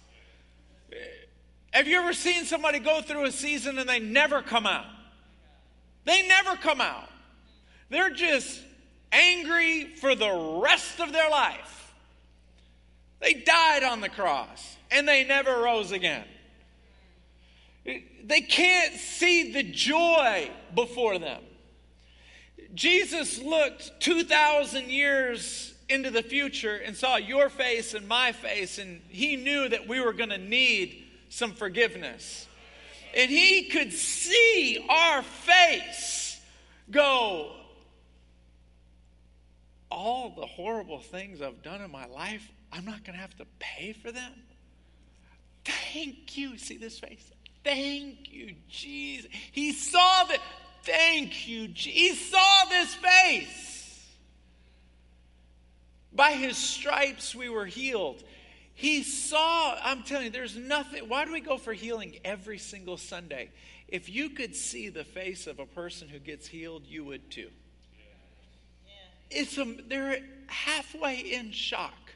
Have 1.72 1.86
you 1.86 1.98
ever 1.98 2.12
seen 2.12 2.44
somebody 2.44 2.80
go 2.80 3.00
through 3.00 3.26
a 3.26 3.32
season 3.32 3.78
and 3.78 3.88
they 3.88 4.00
never 4.00 4.42
come 4.42 4.66
out? 4.66 4.86
They 6.04 6.26
never 6.26 6.56
come 6.56 6.80
out. 6.80 7.08
They're 7.90 8.10
just 8.10 8.60
angry 9.12 9.84
for 9.84 10.16
the 10.16 10.60
rest 10.62 11.00
of 11.00 11.12
their 11.12 11.30
life. 11.30 11.94
They 13.20 13.34
died 13.34 13.84
on 13.84 14.00
the 14.00 14.08
cross 14.08 14.78
and 14.90 15.06
they 15.06 15.24
never 15.24 15.62
rose 15.62 15.92
again. 15.92 16.24
They 17.84 18.40
can't 18.42 18.94
see 18.94 19.52
the 19.52 19.62
joy 19.62 20.50
before 20.74 21.18
them. 21.18 21.42
Jesus 22.74 23.38
looked 23.38 24.00
2,000 24.00 24.90
years 24.90 25.74
into 25.88 26.10
the 26.10 26.22
future 26.22 26.76
and 26.76 26.96
saw 26.96 27.16
your 27.16 27.48
face 27.48 27.94
and 27.94 28.06
my 28.06 28.32
face, 28.32 28.78
and 28.78 29.00
he 29.08 29.36
knew 29.36 29.68
that 29.68 29.88
we 29.88 30.00
were 30.00 30.12
going 30.12 30.30
to 30.30 30.38
need 30.38 31.04
some 31.28 31.52
forgiveness. 31.52 32.46
And 33.16 33.30
he 33.30 33.64
could 33.64 33.92
see 33.92 34.86
our 34.88 35.22
face 35.22 36.40
go, 36.90 37.52
all 39.90 40.32
the 40.36 40.46
horrible 40.46 41.00
things 41.00 41.42
I've 41.42 41.62
done 41.62 41.80
in 41.80 41.90
my 41.90 42.06
life, 42.06 42.48
I'm 42.72 42.84
not 42.84 43.04
going 43.04 43.14
to 43.16 43.20
have 43.20 43.36
to 43.38 43.46
pay 43.58 43.92
for 43.92 44.12
them. 44.12 44.32
Thank 45.92 46.36
you. 46.36 46.58
See 46.58 46.76
this 46.76 46.98
face? 46.98 47.30
Thank 47.64 48.32
you, 48.32 48.54
Jesus. 48.68 49.30
He 49.52 49.72
saw 49.72 50.24
that. 50.24 50.38
Thank 50.82 51.46
you, 51.46 51.68
Jesus. 51.68 51.92
He 51.92 52.14
saw 52.14 52.64
this 52.68 52.94
face. 52.94 54.06
By 56.12 56.32
his 56.32 56.56
stripes 56.56 57.34
we 57.34 57.48
were 57.48 57.66
healed. 57.66 58.22
He 58.74 59.02
saw, 59.02 59.76
I'm 59.82 60.02
telling 60.02 60.26
you, 60.26 60.30
there's 60.30 60.56
nothing. 60.56 61.08
Why 61.08 61.24
do 61.24 61.32
we 61.32 61.40
go 61.40 61.58
for 61.58 61.72
healing 61.72 62.18
every 62.24 62.58
single 62.58 62.96
Sunday? 62.96 63.50
If 63.88 64.08
you 64.08 64.30
could 64.30 64.56
see 64.56 64.88
the 64.88 65.04
face 65.04 65.46
of 65.46 65.58
a 65.58 65.66
person 65.66 66.08
who 66.08 66.18
gets 66.18 66.46
healed, 66.46 66.86
you 66.86 67.04
would 67.04 67.30
too 67.30 67.50
it's 69.30 69.56
a, 69.58 69.76
they're 69.88 70.18
halfway 70.48 71.18
in 71.18 71.52
shock. 71.52 72.09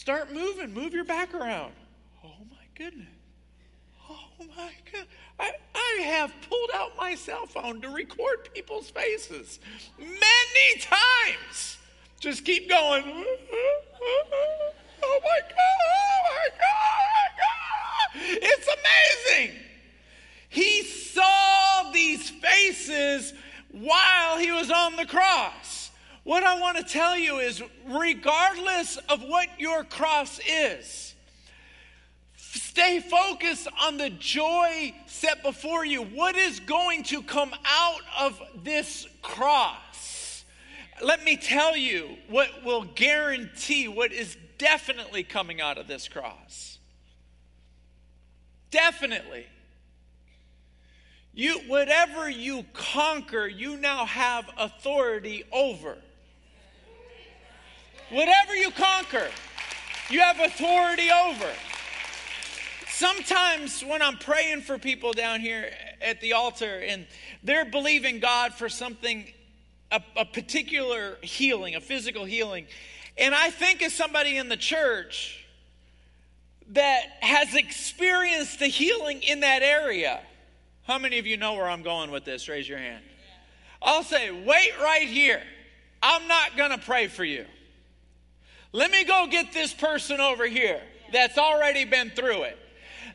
Start 0.00 0.32
moving, 0.32 0.72
move 0.72 0.94
your 0.94 1.04
back 1.04 1.34
around. 1.34 1.74
Oh 2.24 2.32
my 2.50 2.64
goodness. 2.74 3.06
Oh 4.08 4.46
my 4.56 4.70
God. 4.90 5.04
I, 5.38 5.52
I 5.74 6.00
have 6.04 6.32
pulled 6.48 6.70
out 6.74 6.92
my 6.96 7.14
cell 7.14 7.44
phone 7.44 7.82
to 7.82 7.90
record 7.90 8.48
people's 8.54 8.88
faces 8.88 9.60
many 9.98 10.80
times. 10.80 11.76
Just 12.18 12.46
keep 12.46 12.70
going. 12.70 13.04
Oh 15.02 15.20
my 15.22 15.40
God. 15.40 15.56
Oh 15.62 16.20
my 16.24 16.48
God. 16.58 16.70
Oh 16.82 17.00
my 17.12 17.28
God. 17.36 18.38
It's 18.42 18.68
amazing. 19.36 19.56
He 20.48 20.82
saw 20.82 21.90
these 21.92 22.30
faces 22.30 23.34
while 23.70 24.38
he 24.38 24.50
was 24.50 24.70
on 24.70 24.96
the 24.96 25.04
cross. 25.04 25.79
What 26.22 26.44
I 26.44 26.60
want 26.60 26.76
to 26.76 26.84
tell 26.84 27.18
you 27.18 27.38
is, 27.38 27.62
regardless 27.88 28.98
of 29.08 29.22
what 29.22 29.48
your 29.58 29.84
cross 29.84 30.38
is, 30.46 31.14
stay 32.36 33.00
focused 33.00 33.68
on 33.82 33.96
the 33.96 34.10
joy 34.10 34.94
set 35.06 35.42
before 35.42 35.84
you. 35.84 36.02
What 36.02 36.36
is 36.36 36.60
going 36.60 37.04
to 37.04 37.22
come 37.22 37.52
out 37.64 38.02
of 38.18 38.40
this 38.62 39.06
cross? 39.22 40.44
Let 41.02 41.24
me 41.24 41.36
tell 41.36 41.76
you 41.76 42.16
what 42.28 42.64
will 42.64 42.82
guarantee 42.82 43.88
what 43.88 44.12
is 44.12 44.36
definitely 44.58 45.22
coming 45.22 45.60
out 45.60 45.78
of 45.78 45.88
this 45.88 46.06
cross. 46.06 46.78
Definitely 48.70 49.46
You, 51.32 51.60
whatever 51.68 52.28
you 52.28 52.64
conquer, 52.74 53.46
you 53.46 53.76
now 53.78 54.04
have 54.04 54.50
authority 54.58 55.44
over. 55.52 55.96
Whatever 58.10 58.56
you 58.56 58.70
conquer, 58.72 59.28
you 60.10 60.20
have 60.20 60.40
authority 60.40 61.08
over. 61.10 61.48
Sometimes 62.88 63.82
when 63.82 64.02
I'm 64.02 64.18
praying 64.18 64.62
for 64.62 64.78
people 64.78 65.12
down 65.12 65.40
here 65.40 65.70
at 66.02 66.20
the 66.20 66.32
altar 66.32 66.82
and 66.84 67.06
they're 67.44 67.64
believing 67.64 68.18
God 68.18 68.52
for 68.52 68.68
something, 68.68 69.26
a, 69.92 70.02
a 70.16 70.24
particular 70.24 71.18
healing, 71.22 71.76
a 71.76 71.80
physical 71.80 72.24
healing, 72.24 72.66
and 73.16 73.34
I 73.34 73.50
think 73.50 73.80
of 73.82 73.92
somebody 73.92 74.36
in 74.36 74.48
the 74.48 74.56
church 74.56 75.46
that 76.70 77.02
has 77.20 77.54
experienced 77.54 78.58
the 78.58 78.66
healing 78.66 79.22
in 79.22 79.40
that 79.40 79.62
area. 79.62 80.20
How 80.84 80.98
many 80.98 81.18
of 81.20 81.26
you 81.26 81.36
know 81.36 81.54
where 81.54 81.68
I'm 81.68 81.82
going 81.82 82.10
with 82.10 82.24
this? 82.24 82.48
Raise 82.48 82.68
your 82.68 82.78
hand. 82.78 83.04
I'll 83.80 84.02
say, 84.02 84.30
wait 84.30 84.72
right 84.82 85.06
here. 85.06 85.42
I'm 86.02 86.26
not 86.26 86.56
going 86.56 86.70
to 86.70 86.78
pray 86.78 87.06
for 87.06 87.24
you. 87.24 87.46
Let 88.72 88.90
me 88.90 89.04
go 89.04 89.26
get 89.30 89.52
this 89.52 89.72
person 89.72 90.20
over 90.20 90.46
here 90.46 90.80
that's 91.12 91.38
already 91.38 91.84
been 91.84 92.10
through 92.10 92.42
it. 92.44 92.58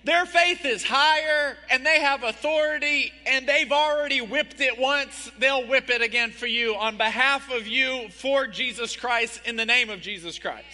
Their 0.03 0.25
faith 0.25 0.65
is 0.65 0.83
higher 0.83 1.57
and 1.71 1.83
they 1.83 1.99
have 1.99 2.23
authority 2.23 3.11
and 3.25 3.47
they've 3.47 3.71
already 3.71 4.21
whipped 4.21 4.61
it 4.61 4.77
once. 4.77 5.31
They'll 5.39 5.67
whip 5.67 5.89
it 5.89 6.01
again 6.01 6.31
for 6.31 6.45
you 6.45 6.75
on 6.75 6.97
behalf 6.97 7.51
of 7.51 7.65
you 7.65 8.09
for 8.09 8.45
Jesus 8.45 8.95
Christ 8.95 9.41
in 9.45 9.55
the 9.55 9.65
name 9.65 9.89
of 9.89 10.01
Jesus 10.01 10.37
Christ. 10.37 10.67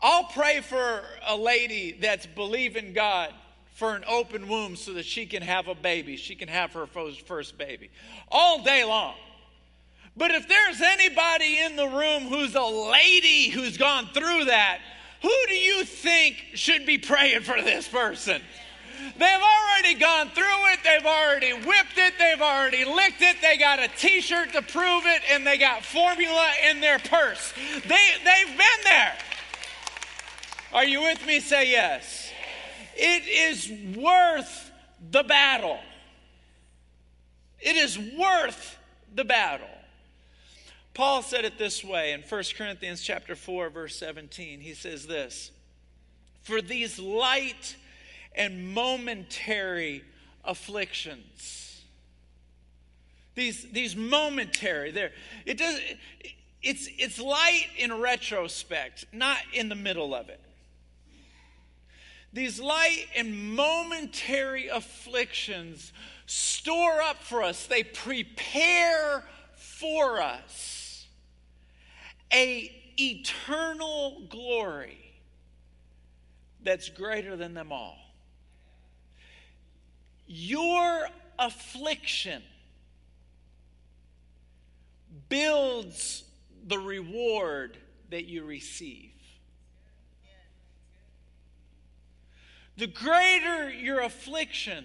I'll 0.00 0.24
pray 0.24 0.60
for 0.60 1.02
a 1.26 1.36
lady 1.36 1.98
that's 2.00 2.26
believing 2.26 2.92
God 2.92 3.34
for 3.74 3.96
an 3.96 4.04
open 4.06 4.48
womb 4.48 4.76
so 4.76 4.92
that 4.92 5.04
she 5.04 5.26
can 5.26 5.42
have 5.42 5.66
a 5.66 5.74
baby. 5.74 6.16
She 6.16 6.36
can 6.36 6.48
have 6.48 6.72
her 6.74 6.86
first 6.86 7.58
baby 7.58 7.90
all 8.30 8.62
day 8.62 8.84
long. 8.84 9.14
But 10.16 10.32
if 10.32 10.48
there's 10.48 10.80
anybody 10.80 11.58
in 11.60 11.76
the 11.76 11.88
room 11.88 12.24
who's 12.24 12.54
a 12.54 12.62
lady 12.62 13.48
who's 13.48 13.76
gone 13.76 14.08
through 14.12 14.46
that, 14.46 14.80
who 15.22 15.34
do 15.48 15.54
you 15.54 15.84
think 15.84 16.36
should 16.54 16.86
be 16.86 16.98
praying 16.98 17.42
for 17.42 17.60
this 17.62 17.86
person? 17.86 18.42
They've 19.18 19.42
already 19.42 19.94
gone 19.94 20.28
through 20.30 20.72
it. 20.72 20.80
They've 20.84 21.06
already 21.06 21.52
whipped 21.52 21.96
it. 21.96 22.14
They've 22.18 22.40
already 22.40 22.84
licked 22.84 23.22
it. 23.22 23.36
They 23.40 23.56
got 23.56 23.78
a 23.78 23.88
t 23.88 24.20
shirt 24.20 24.52
to 24.52 24.62
prove 24.62 25.04
it, 25.06 25.22
and 25.30 25.46
they 25.46 25.56
got 25.56 25.84
formula 25.84 26.50
in 26.70 26.80
their 26.80 26.98
purse. 26.98 27.52
They, 27.86 28.06
they've 28.24 28.56
been 28.56 28.84
there. 28.84 29.14
Are 30.72 30.84
you 30.84 31.02
with 31.02 31.24
me? 31.26 31.40
Say 31.40 31.70
yes. 31.70 32.30
It 32.94 33.26
is 33.26 33.96
worth 33.96 34.70
the 35.10 35.22
battle. 35.22 35.78
It 37.60 37.76
is 37.76 37.98
worth 37.98 38.78
the 39.14 39.24
battle. 39.24 39.66
Paul 40.94 41.22
said 41.22 41.44
it 41.44 41.56
this 41.58 41.84
way 41.84 42.12
in 42.12 42.22
1 42.22 42.44
Corinthians 42.56 43.02
chapter 43.02 43.34
4 43.34 43.70
verse 43.70 43.96
17. 43.96 44.60
He 44.60 44.74
says 44.74 45.06
this, 45.06 45.50
"For 46.42 46.60
these 46.60 46.98
light 46.98 47.76
and 48.34 48.74
momentary 48.74 50.04
afflictions 50.44 51.60
these 53.34 53.70
these 53.70 53.96
momentary 53.96 54.90
there 54.90 55.12
it 55.46 55.56
does 55.56 55.80
it's 56.62 56.88
it's 56.98 57.18
light 57.18 57.68
in 57.78 58.00
retrospect, 58.00 59.06
not 59.12 59.38
in 59.54 59.70
the 59.70 59.74
middle 59.74 60.14
of 60.14 60.28
it. 60.28 60.40
These 62.32 62.60
light 62.60 63.06
and 63.16 63.56
momentary 63.56 64.68
afflictions 64.68 65.92
store 66.26 67.00
up 67.00 67.22
for 67.22 67.42
us. 67.42 67.66
They 67.66 67.82
prepare 67.82 69.24
for 69.54 70.20
us 70.20 70.79
a 72.32 72.70
eternal 72.98 74.22
glory 74.28 74.98
that's 76.62 76.88
greater 76.88 77.36
than 77.36 77.54
them 77.54 77.72
all. 77.72 77.96
Your 80.26 81.08
affliction 81.38 82.42
builds 85.28 86.24
the 86.66 86.78
reward 86.78 87.78
that 88.10 88.26
you 88.26 88.44
receive. 88.44 89.10
The 92.76 92.86
greater 92.86 93.70
your 93.70 94.00
affliction, 94.02 94.84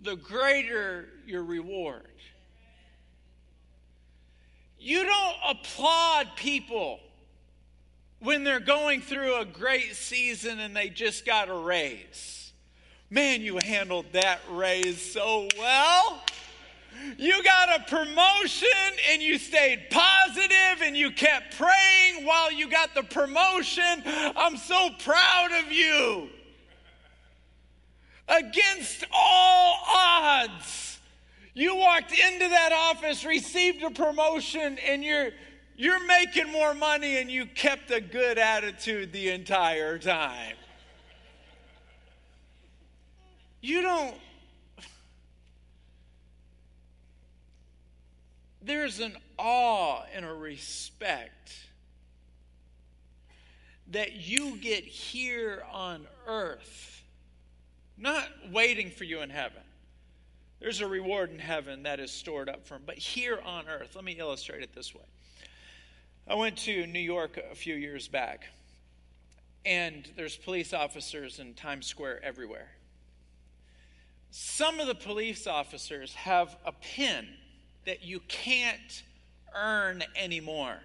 the 0.00 0.16
greater 0.16 1.08
your 1.26 1.42
reward. 1.42 2.06
You 4.84 5.02
don't 5.02 5.36
applaud 5.48 6.36
people 6.36 7.00
when 8.18 8.44
they're 8.44 8.60
going 8.60 9.00
through 9.00 9.40
a 9.40 9.46
great 9.46 9.96
season 9.96 10.60
and 10.60 10.76
they 10.76 10.90
just 10.90 11.24
got 11.24 11.48
a 11.48 11.54
raise. 11.54 12.52
Man, 13.08 13.40
you 13.40 13.58
handled 13.64 14.04
that 14.12 14.40
raise 14.50 15.00
so 15.00 15.48
well. 15.58 16.22
You 17.16 17.42
got 17.42 17.80
a 17.80 17.84
promotion 17.84 18.68
and 19.10 19.22
you 19.22 19.38
stayed 19.38 19.86
positive 19.90 20.82
and 20.82 20.94
you 20.94 21.12
kept 21.12 21.56
praying 21.56 22.26
while 22.26 22.52
you 22.52 22.68
got 22.68 22.94
the 22.94 23.04
promotion. 23.04 24.02
I'm 24.04 24.58
so 24.58 24.90
proud 24.98 25.64
of 25.64 25.72
you. 25.72 26.28
Against 28.28 29.06
all 29.10 29.78
odds 29.88 30.93
you 31.54 31.76
walked 31.76 32.12
into 32.12 32.48
that 32.48 32.72
office, 32.72 33.24
received 33.24 33.82
a 33.82 33.90
promotion, 33.90 34.76
and 34.86 35.02
you're 35.04 35.30
you're 35.76 36.04
making 36.06 36.52
more 36.52 36.72
money 36.72 37.16
and 37.16 37.30
you 37.30 37.46
kept 37.46 37.90
a 37.90 38.00
good 38.00 38.38
attitude 38.38 39.12
the 39.12 39.30
entire 39.30 39.98
time. 39.98 40.54
You 43.60 43.82
don't 43.82 44.14
there's 48.62 49.00
an 49.00 49.16
awe 49.36 50.02
and 50.14 50.24
a 50.24 50.32
respect 50.32 51.52
that 53.88 54.14
you 54.14 54.56
get 54.56 54.84
here 54.84 55.62
on 55.70 56.06
earth, 56.26 57.02
not 57.98 58.26
waiting 58.50 58.90
for 58.90 59.04
you 59.04 59.20
in 59.20 59.30
heaven. 59.30 59.62
There's 60.60 60.80
a 60.80 60.86
reward 60.86 61.30
in 61.30 61.38
heaven 61.38 61.82
that 61.82 62.00
is 62.00 62.10
stored 62.10 62.48
up 62.48 62.66
for 62.66 62.76
him. 62.76 62.82
But 62.86 62.96
here 62.96 63.38
on 63.44 63.68
earth, 63.68 63.94
let 63.94 64.04
me 64.04 64.12
illustrate 64.12 64.62
it 64.62 64.74
this 64.74 64.94
way. 64.94 65.04
I 66.26 66.34
went 66.36 66.56
to 66.58 66.86
New 66.86 67.00
York 67.00 67.38
a 67.50 67.54
few 67.54 67.74
years 67.74 68.08
back, 68.08 68.46
and 69.66 70.08
there's 70.16 70.36
police 70.36 70.72
officers 70.72 71.38
in 71.38 71.54
Times 71.54 71.86
Square 71.86 72.24
everywhere. 72.24 72.68
Some 74.30 74.80
of 74.80 74.86
the 74.86 74.94
police 74.94 75.46
officers 75.46 76.14
have 76.14 76.56
a 76.64 76.72
pin 76.72 77.28
that 77.84 78.02
you 78.02 78.20
can't 78.26 79.02
earn 79.54 80.02
anymore. 80.16 80.78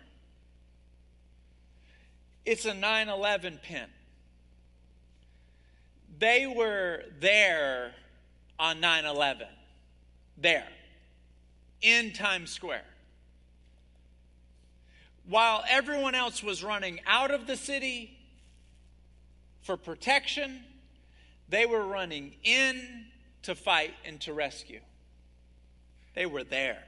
It's 2.46 2.66
a 2.66 2.74
9 2.74 3.10
11 3.10 3.60
pin. 3.64 3.88
They 6.20 6.46
were 6.46 7.04
there 7.22 7.94
on 8.60 8.82
9 8.82 9.06
11 9.06 9.48
there 10.42 10.68
in 11.82 12.12
Times 12.14 12.52
Square. 12.52 12.86
While 15.28 15.64
everyone 15.70 16.16
else 16.16 16.42
was 16.42 16.64
running 16.64 17.00
out 17.06 17.32
of 17.32 17.46
the 17.46 17.56
city 17.56 18.18
for 19.62 19.78
protection, 19.78 20.62
they 21.50 21.66
were 21.66 21.86
running 21.86 22.34
in 22.44 23.06
to 23.44 23.56
fight 23.56 23.94
and 24.06 24.20
to 24.22 24.34
rescue. 24.34 24.82
They 26.16 26.26
were 26.26 26.44
there. 26.44 26.84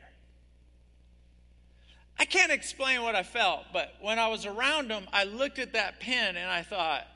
I 2.17 2.25
can't 2.25 2.51
explain 2.51 3.01
what 3.01 3.15
I 3.15 3.23
felt, 3.23 3.65
but 3.73 3.93
when 4.01 4.19
I 4.19 4.27
was 4.27 4.45
around 4.45 4.89
them, 4.89 5.05
I 5.13 5.23
looked 5.23 5.59
at 5.59 5.73
that 5.73 5.99
pin 5.99 6.35
and 6.35 6.49
I 6.49 6.61
thought, 6.61 7.07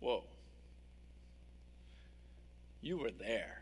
whoa, 0.00 0.24
you 2.82 2.98
were 2.98 3.10
there 3.10 3.57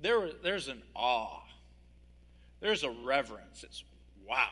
there, 0.00 0.30
there's 0.42 0.68
an 0.68 0.82
awe, 0.94 1.40
there's 2.60 2.82
a 2.82 2.90
reverence. 2.90 3.62
It's 3.62 3.84
wow. 4.28 4.48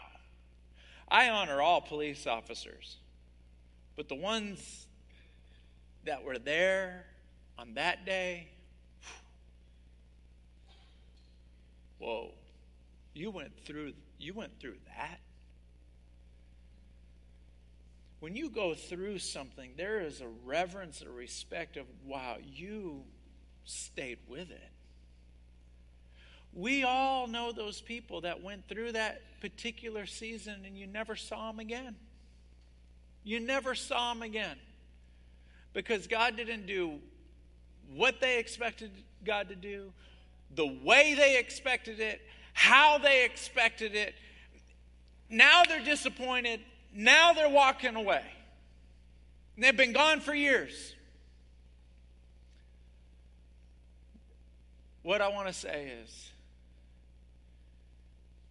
I 1.09 1.29
honor 1.29 1.61
all 1.61 1.81
police 1.81 2.27
officers, 2.27 2.97
but 3.97 4.09
the 4.09 4.15
ones 4.15 4.87
that 6.05 6.25
were 6.25 6.39
there 6.39 7.05
on 7.59 7.75
that 7.75 8.05
day, 8.05 8.49
whoa, 11.99 12.33
you 13.15 13.31
went 13.31 13.53
through 13.65 13.93
you 14.19 14.33
went 14.33 14.59
through 14.59 14.77
that. 14.97 15.21
When 18.21 18.35
you 18.37 18.49
go 18.49 18.75
through 18.75 19.19
something, 19.19 19.73
there 19.77 20.01
is 20.01 20.23
a 20.23 20.29
reverence, 20.47 21.03
a 21.03 21.11
respect 21.11 21.77
of, 21.77 21.85
wow, 22.07 22.39
you 22.43 23.03
stayed 23.65 24.19
with 24.27 24.51
it. 24.51 24.74
We 26.55 26.85
all 26.85 27.27
know 27.27 27.51
those 27.51 27.81
people 27.81 28.21
that 28.23 28.43
went 28.43 28.69
through 28.69 28.93
that 28.93 29.23
particular 29.41 30.07
season 30.07 30.63
and 30.65 30.79
you 30.79 30.87
never 30.87 31.17
saw 31.17 31.51
them 31.51 31.59
again. 31.59 31.97
You 33.25 33.41
never 33.41 33.75
saw 33.75 34.15
them 34.15 34.23
again 34.23 34.57
because 35.73 36.07
God 36.07 36.37
didn't 36.37 36.67
do 36.67 37.01
what 37.93 38.21
they 38.21 38.39
expected 38.39 38.91
God 39.25 39.49
to 39.49 39.57
do, 39.57 39.93
the 40.55 40.67
way 40.85 41.15
they 41.15 41.39
expected 41.39 41.99
it, 41.99 42.21
how 42.53 42.99
they 42.99 43.25
expected 43.25 43.95
it. 43.95 44.15
Now 45.29 45.65
they're 45.65 45.85
disappointed. 45.85 46.61
Now 46.95 47.33
they're 47.33 47.49
walking 47.49 47.97
away. 47.97 48.25
And 49.57 49.65
they've 49.65 49.77
been 49.77 49.93
gone 49.93 50.21
for 50.21 50.35
years. 50.35 50.95
What 55.03 55.21
I 55.21 55.29
want 55.29 55.49
to 55.49 55.53
say 55.53 55.93
is, 56.03 56.31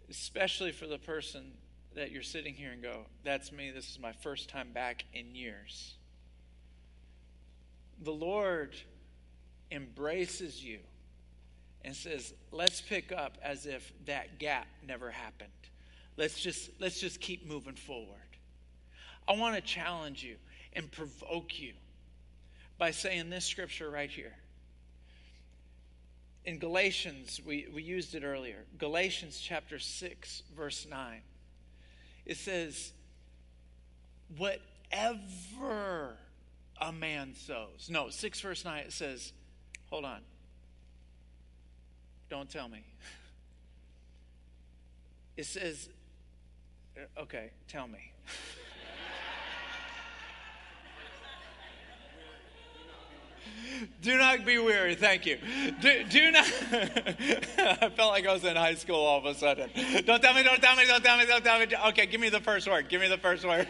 especially 0.09 0.71
for 0.71 0.87
the 0.87 0.97
person 0.97 1.53
that 1.95 2.11
you're 2.11 2.23
sitting 2.23 2.53
here 2.53 2.71
and 2.71 2.81
go, 2.81 3.05
That's 3.23 3.51
me, 3.51 3.71
this 3.71 3.89
is 3.89 3.99
my 3.99 4.11
first 4.11 4.49
time 4.49 4.71
back 4.73 5.05
in 5.13 5.35
years. 5.35 5.95
The 8.01 8.11
Lord 8.11 8.75
embraces 9.71 10.63
you 10.63 10.79
and 11.83 11.95
says, 11.95 12.33
Let's 12.51 12.81
pick 12.81 13.11
up 13.11 13.37
as 13.43 13.65
if 13.65 13.93
that 14.05 14.39
gap 14.39 14.67
never 14.87 15.11
happened. 15.11 15.51
Let's 16.17 16.39
just, 16.39 16.69
let's 16.79 16.99
just 16.99 17.19
keep 17.19 17.47
moving 17.47 17.75
forward. 17.75 18.19
I 19.27 19.35
want 19.35 19.55
to 19.55 19.61
challenge 19.61 20.23
you 20.23 20.35
and 20.73 20.91
provoke 20.91 21.59
you 21.59 21.73
by 22.77 22.91
saying 22.91 23.29
this 23.29 23.45
scripture 23.45 23.89
right 23.89 24.09
here. 24.09 24.33
In 26.45 26.59
Galatians, 26.59 27.39
we, 27.45 27.67
we 27.73 27.81
used 27.81 28.15
it 28.15 28.23
earlier. 28.23 28.65
Galatians 28.77 29.39
chapter 29.41 29.79
6, 29.79 30.43
verse 30.55 30.85
9. 30.89 31.21
It 32.25 32.37
says, 32.37 32.91
Whatever 34.37 36.17
a 36.81 36.91
man 36.91 37.33
sows. 37.35 37.87
No, 37.89 38.09
6 38.09 38.41
verse 38.41 38.65
9, 38.65 38.79
it 38.79 38.93
says, 38.93 39.31
Hold 39.89 40.05
on. 40.05 40.21
Don't 42.29 42.49
tell 42.49 42.67
me. 42.67 42.83
It 45.35 45.47
says, 45.47 45.89
okay, 47.17 47.49
tell 47.67 47.87
me. 47.87 48.11
do 54.01 54.17
not 54.17 54.45
be 54.45 54.57
weary. 54.57 54.95
Thank 54.95 55.25
you. 55.25 55.37
Do, 55.81 56.03
do 56.05 56.31
not. 56.31 56.45
I 56.71 57.91
felt 57.95 58.11
like 58.11 58.27
I 58.27 58.33
was 58.33 58.43
in 58.43 58.55
high 58.55 58.75
school 58.75 58.95
all 58.95 59.19
of 59.19 59.25
a 59.25 59.35
sudden. 59.35 59.69
Don't 60.05 60.21
tell 60.21 60.33
me, 60.33 60.43
don't 60.43 60.61
tell 60.61 60.75
me, 60.75 60.85
don't 60.85 61.03
tell 61.03 61.17
me, 61.17 61.25
don't 61.25 61.43
tell 61.43 61.59
me. 61.59 61.67
Okay, 61.89 62.05
give 62.05 62.21
me 62.21 62.29
the 62.29 62.39
first 62.39 62.67
word. 62.67 62.89
Give 62.89 63.01
me 63.01 63.07
the 63.07 63.17
first 63.17 63.45
word. 63.45 63.67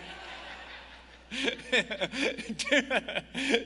do, 2.57 2.81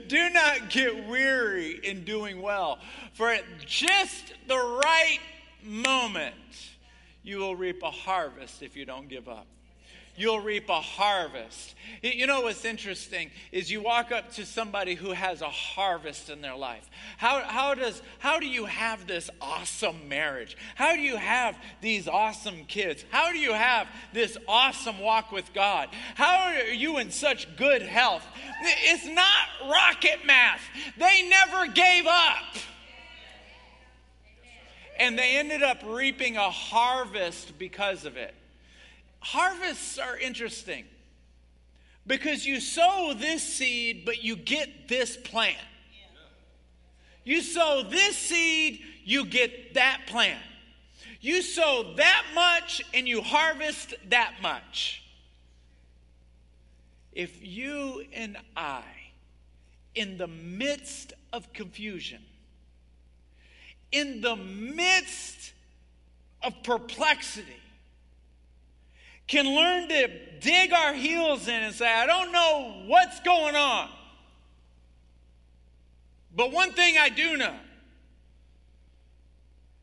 do 0.07 0.29
not 0.29 0.69
get 0.69 1.07
weary 1.07 1.79
in 1.83 2.03
doing 2.03 2.41
well, 2.41 2.79
for 3.13 3.29
at 3.29 3.43
just 3.65 4.33
the 4.47 4.55
right 4.55 5.19
moment, 5.63 6.35
you 7.23 7.39
will 7.39 7.55
reap 7.55 7.83
a 7.83 7.91
harvest 7.91 8.63
if 8.63 8.77
you 8.77 8.85
don't 8.85 9.09
give 9.09 9.27
up 9.27 9.47
you'll 10.17 10.39
reap 10.39 10.67
a 10.67 10.81
harvest. 10.81 11.75
You 12.01 12.27
know 12.27 12.41
what's 12.41 12.65
interesting 12.65 13.29
is 13.51 13.71
you 13.71 13.81
walk 13.81 14.11
up 14.11 14.33
to 14.33 14.45
somebody 14.45 14.95
who 14.95 15.11
has 15.11 15.41
a 15.41 15.49
harvest 15.49 16.29
in 16.29 16.41
their 16.41 16.55
life. 16.55 16.89
How, 17.17 17.41
how, 17.41 17.75
does, 17.75 18.01
how 18.19 18.39
do 18.39 18.47
you 18.47 18.65
have 18.65 19.07
this 19.07 19.29
awesome 19.39 20.09
marriage? 20.09 20.57
How 20.75 20.95
do 20.95 21.01
you 21.01 21.15
have 21.15 21.55
these 21.81 22.07
awesome 22.07 22.65
kids? 22.65 23.05
How 23.11 23.31
do 23.31 23.37
you 23.37 23.53
have 23.53 23.87
this 24.11 24.35
awesome 24.47 24.99
walk 24.99 25.31
with 25.31 25.53
God? 25.53 25.89
How 26.15 26.49
are 26.49 26.73
you 26.73 26.97
in 26.97 27.11
such 27.11 27.55
good 27.55 27.83
health? 27.83 28.25
It's 28.61 29.05
not 29.05 29.69
rocket 29.69 30.25
math. 30.25 30.61
They 30.97 31.29
never 31.29 31.71
gave 31.71 32.07
up. 32.07 32.55
And 34.99 35.17
they 35.17 35.37
ended 35.37 35.61
up 35.61 35.83
reaping 35.85 36.37
a 36.37 36.49
harvest 36.49 37.59
because 37.59 38.05
of 38.05 38.17
it 38.17 38.33
harvests 39.19 39.97
are 39.97 40.17
interesting 40.17 40.85
because 42.05 42.45
you 42.45 42.59
sow 42.59 43.13
this 43.17 43.43
seed, 43.43 44.03
but 44.05 44.23
you 44.23 44.35
get 44.35 44.87
this 44.87 45.17
plant. 45.17 45.57
You 47.23 47.41
sow 47.41 47.83
this 47.83 48.17
seed, 48.17 48.79
you 49.03 49.25
get 49.25 49.73
that 49.73 50.01
plant. 50.07 50.39
You 51.19 51.41
sow 51.41 51.93
that 51.97 52.23
much 52.33 52.81
and 52.93 53.07
you 53.07 53.21
harvest 53.21 53.95
that 54.09 54.35
much. 54.41 55.03
If 57.11 57.45
you 57.45 58.05
and 58.13 58.37
I, 58.55 58.83
in 59.95 60.17
the 60.17 60.27
midst 60.27 61.13
of 61.33 61.51
confusion, 61.51 62.21
in 63.91 64.21
the 64.21 64.35
midst 64.35 65.53
of 66.43 66.61
perplexity, 66.63 67.59
can 69.27 69.45
learn 69.45 69.89
to 69.89 70.09
dig 70.39 70.71
our 70.71 70.93
heels 70.93 71.47
in 71.47 71.63
and 71.63 71.73
say, 71.73 71.91
I 71.91 72.05
don't 72.05 72.31
know 72.31 72.83
what's 72.85 73.19
going 73.21 73.55
on. 73.55 73.89
But 76.35 76.51
one 76.51 76.71
thing 76.71 76.97
I 76.97 77.09
do 77.09 77.35
know 77.35 77.55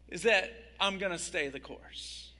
is 0.09 0.23
that 0.23 0.53
I'm 0.79 0.99
going 0.99 1.13
to 1.13 1.19
stay 1.19 1.49
the 1.49 1.61
course. 1.61 2.31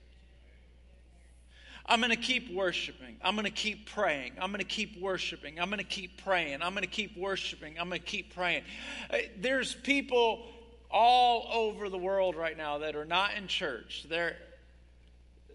I'm 1.87 2.01
going 2.01 2.11
to 2.11 2.17
keep 2.17 2.55
worshiping. 2.55 3.17
I'm 3.23 3.35
going 3.35 3.45
to 3.45 3.51
keep 3.51 3.91
praying. 3.91 4.33
I'm 4.41 4.51
going 4.51 4.61
to 4.61 4.65
keep 4.65 5.01
worshiping. 5.01 5.61
I'm 5.61 5.69
going 5.69 5.81
to 5.81 5.85
keep 5.85 6.23
praying. 6.25 6.63
I'm 6.63 6.73
going 6.73 6.85
to 6.85 6.91
keep 6.91 7.17
worshiping. 7.17 7.79
I'm 7.79 7.89
going 7.89 8.01
to 8.01 8.07
keep 8.07 8.35
praying. 8.35 8.63
Uh, 9.11 9.19
there's 9.37 9.75
people 9.75 10.47
all 10.91 11.47
over 11.53 11.91
the 11.91 11.99
world 11.99 12.37
right 12.37 12.57
now 12.57 12.79
that 12.79 12.97
are 12.97 13.05
not 13.05 13.35
in 13.37 13.49
church. 13.49 14.07
They're 14.09 14.37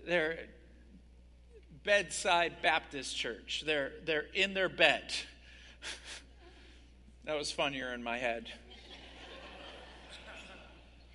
they're 0.06 0.40
bedside 1.90 2.54
Baptist 2.62 3.18
church. 3.18 3.64
They're, 3.66 3.94
they're 4.06 4.28
in 4.36 4.54
their 4.54 4.70
bed. 4.70 5.12
that 7.26 7.36
was 7.36 7.52
funnier 7.52 7.92
in 7.96 8.04
my 8.04 8.20
head. 8.20 8.46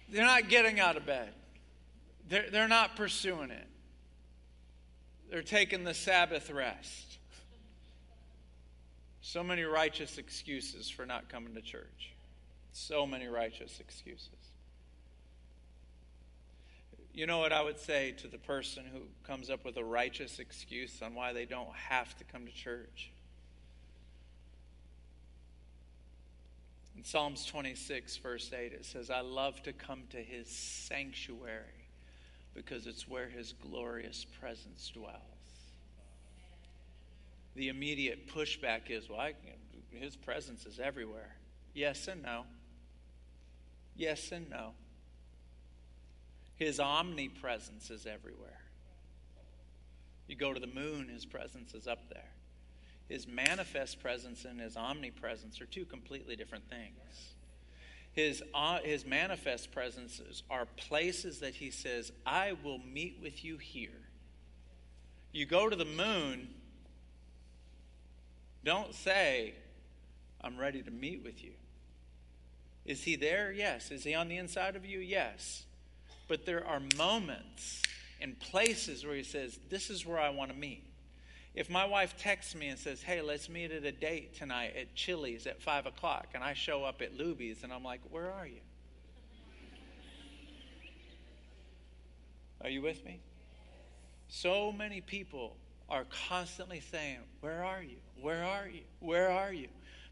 They're 0.09 0.25
not 0.25 0.49
getting 0.49 0.81
out 0.81 0.97
of 0.97 1.07
bed, 1.07 1.33
they're, 2.29 2.51
they're 2.51 2.67
not 2.67 2.97
pursuing 2.97 3.51
it. 3.51 3.69
They're 5.31 5.43
taking 5.43 5.85
the 5.85 5.95
Sabbath 5.95 6.51
rest. 6.51 7.19
So 9.21 9.45
many 9.45 9.63
righteous 9.63 10.19
excuses 10.19 10.91
for 10.91 11.07
not 11.07 11.29
coming 11.29 11.55
to 11.55 11.63
church. 11.63 12.15
So 12.73 13.07
many 13.07 13.29
righteous 13.29 13.79
excuses. 13.79 14.44
You 17.15 17.29
know 17.29 17.39
what 17.39 17.53
I 17.53 17.63
would 17.63 17.79
say 17.79 18.11
to 18.23 18.27
the 18.27 18.39
person 18.39 18.83
who 18.93 19.03
comes 19.25 19.49
up 19.49 19.65
with 19.65 19.77
a 19.77 19.85
righteous 19.85 20.41
excuse 20.41 21.01
on 21.01 21.15
why 21.15 21.33
they 21.33 21.45
don't 21.45 21.73
have 21.73 22.17
to 22.17 22.25
come 22.25 22.45
to 22.45 22.53
church? 22.53 23.13
In 26.97 27.05
Psalms 27.05 27.47
26, 27.47 28.17
verse 28.17 28.53
8, 28.53 28.73
it 28.73 28.85
says, 28.85 29.11
I 29.11 29.21
love 29.21 29.63
to 29.63 29.73
come 29.73 30.03
to 30.11 30.17
his 30.17 30.49
sanctuary 30.49 31.89
because 32.53 32.89
it's 32.89 33.07
where 33.07 33.29
his 33.29 33.53
glorious 33.53 34.27
presence 34.41 34.91
dwells. 34.93 35.21
The 37.55 37.69
immediate 37.69 38.29
pushback 38.29 38.91
is, 38.91 39.09
well, 39.09 39.21
I, 39.21 39.35
his 39.93 40.17
presence 40.17 40.67
is 40.67 40.81
everywhere. 40.81 41.37
Yes 41.75 42.09
and 42.09 42.23
no. 42.23 42.45
Yes 43.97 44.33
and 44.33 44.51
no. 44.51 44.73
His 46.57 46.79
omnipresence 46.79 47.91
is 47.91 48.07
everywhere. 48.07 48.61
You 50.27 50.37
go 50.37 50.55
to 50.55 50.61
the 50.61 50.67
moon, 50.67 51.09
his 51.09 51.27
presence 51.27 51.75
is 51.75 51.87
up 51.87 52.09
there. 52.09 52.31
His 53.09 53.27
manifest 53.27 54.01
presence 54.01 54.45
and 54.45 54.59
his 54.59 54.77
omnipresence 54.77 55.61
are 55.61 55.67
two 55.67 55.85
completely 55.85 56.37
different 56.37 56.69
things. 56.71 57.35
His, 58.13 58.43
uh, 58.55 58.79
his 58.79 59.05
manifest 59.05 59.73
presences 59.73 60.45
are 60.49 60.67
places 60.77 61.41
that 61.41 61.57
he 61.57 61.71
says, 61.71 62.13
I 62.25 62.53
will 62.63 62.79
meet 62.79 63.19
with 63.21 63.45
you 63.45 63.59
here. 63.59 63.91
You 65.33 65.47
go 65.47 65.69
to 65.69 65.75
the 65.75 65.85
moon, 65.85 66.49
don't 68.65 68.95
say, 68.95 69.55
I'm 70.41 70.57
ready 70.57 70.81
to 70.83 70.91
meet 70.91 71.25
with 71.25 71.43
you. 71.43 71.53
Is 72.85 73.03
he 73.03 73.17
there? 73.17 73.51
Yes. 73.51 73.91
Is 73.91 74.05
he 74.05 74.15
on 74.15 74.29
the 74.29 74.37
inside 74.37 74.77
of 74.77 74.87
you? 74.87 75.01
Yes. 75.01 75.65
But 76.29 76.47
there 76.47 76.67
are 76.67 76.81
moments 76.97 77.83
and 78.21 78.39
places 78.39 79.05
where 79.05 79.15
he 79.15 79.23
says, 79.23 79.59
This 79.69 79.91
is 79.91 80.07
where 80.07 80.19
I 80.19 80.31
want 80.31 80.51
to 80.51 80.57
meet. 80.57 80.85
If 81.55 81.71
my 81.71 81.85
wife 81.85 82.17
texts 82.17 82.55
me 82.55 82.69
and 82.69 82.79
says, 82.79 83.03
Hey, 83.03 83.21
let's 83.21 83.49
meet 83.49 83.71
at 83.71 83.85
a 83.85 83.93
date 83.93 84.37
tonight 84.37 84.75
at 84.77 84.95
Chili's 84.95 85.47
at 85.47 85.63
5 85.63 85.87
o'clock, 85.87 86.29
and 86.35 86.43
I 86.43 86.55
show 86.55 86.85
up 86.85 87.03
at 87.03 87.17
Luby's 87.17 87.63
and 87.63 87.73
I'm 87.73 87.85
like, 87.85 88.01
Where 88.11 88.33
are 88.33 88.47
you? 88.47 88.61
Are 92.63 92.71
you 92.71 92.81
with 92.81 93.05
me? 93.05 93.21
So 94.29 94.73
many 94.73 95.03
people 95.03 95.57
are 95.89 96.07
constantly 96.29 96.81
saying, 96.81 97.19
Where 97.41 97.63
are 97.63 97.83
you? 97.83 97.99
Where 98.21 98.43
are 98.43 98.67
you? 98.67 98.83
Where 99.01 99.31
are 99.31 99.53
you? 99.53 99.69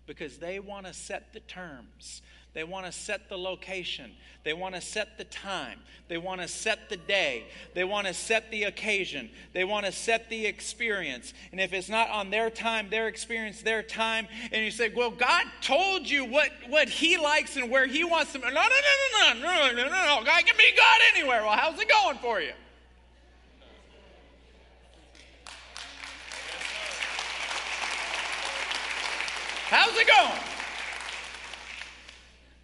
Because 0.06 0.38
they 0.38 0.60
want 0.60 0.86
to 0.86 0.92
set 0.92 1.32
the 1.32 1.40
terms. 1.40 2.20
They 2.54 2.64
want 2.64 2.84
to 2.84 2.92
set 2.92 3.30
the 3.30 3.38
location. 3.38 4.12
They 4.44 4.52
want 4.52 4.74
to 4.74 4.80
set 4.82 5.16
the 5.16 5.24
time. 5.24 5.78
They 6.08 6.18
want 6.18 6.42
to 6.42 6.48
set 6.48 6.90
the 6.90 6.98
day. 6.98 7.44
They 7.74 7.84
want 7.84 8.06
to 8.08 8.12
set 8.12 8.50
the 8.50 8.64
occasion. 8.64 9.30
They 9.54 9.64
want 9.64 9.86
to 9.86 9.92
set 9.92 10.28
the 10.28 10.44
experience. 10.44 11.32
And 11.52 11.60
if 11.60 11.72
it's 11.72 11.88
not 11.88 12.10
on 12.10 12.28
their 12.28 12.50
time, 12.50 12.90
their 12.90 13.08
experience, 13.08 13.62
their 13.62 13.82
time, 13.82 14.26
and 14.50 14.62
you 14.62 14.70
say, 14.70 14.90
Well, 14.94 15.10
God 15.10 15.46
told 15.62 16.08
you 16.08 16.26
what, 16.26 16.50
what 16.68 16.90
He 16.90 17.16
likes 17.16 17.56
and 17.56 17.70
where 17.70 17.86
He 17.86 18.04
wants 18.04 18.34
them. 18.34 18.42
No, 18.42 18.50
no, 18.50 18.60
no, 18.60 18.68
no, 18.68 19.40
no, 19.40 19.40
no, 19.40 19.72
no, 19.72 19.84
no, 19.84 20.18
no. 20.18 20.24
God 20.24 20.44
can 20.44 20.56
be 20.58 20.76
God 20.76 21.00
anywhere. 21.14 21.42
Well, 21.42 21.56
how's 21.56 21.80
it 21.80 21.88
going 21.88 22.18
for 22.18 22.40
you? 22.40 22.52
How's 29.70 29.96
it 29.96 30.06
going? 30.06 30.51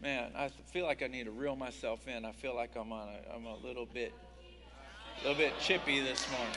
Man, 0.01 0.31
I 0.37 0.49
feel 0.49 0.85
like 0.85 1.03
I 1.03 1.09
need 1.09 1.25
to 1.25 1.33
reel 1.33 1.57
myself 1.57 2.07
in. 2.07 2.25
I 2.25 2.31
feel 2.31 2.55
like 2.55 2.77
I'm 2.77 2.93
on 2.93 3.09
a, 3.09 3.35
I'm 3.35 3.47
a 3.47 3.57
little 3.57 3.85
bit, 3.85 4.15
a 5.21 5.29
little 5.29 5.37
bit 5.37 5.59
chippy 5.59 5.99
this 5.99 6.25
morning. 6.31 6.55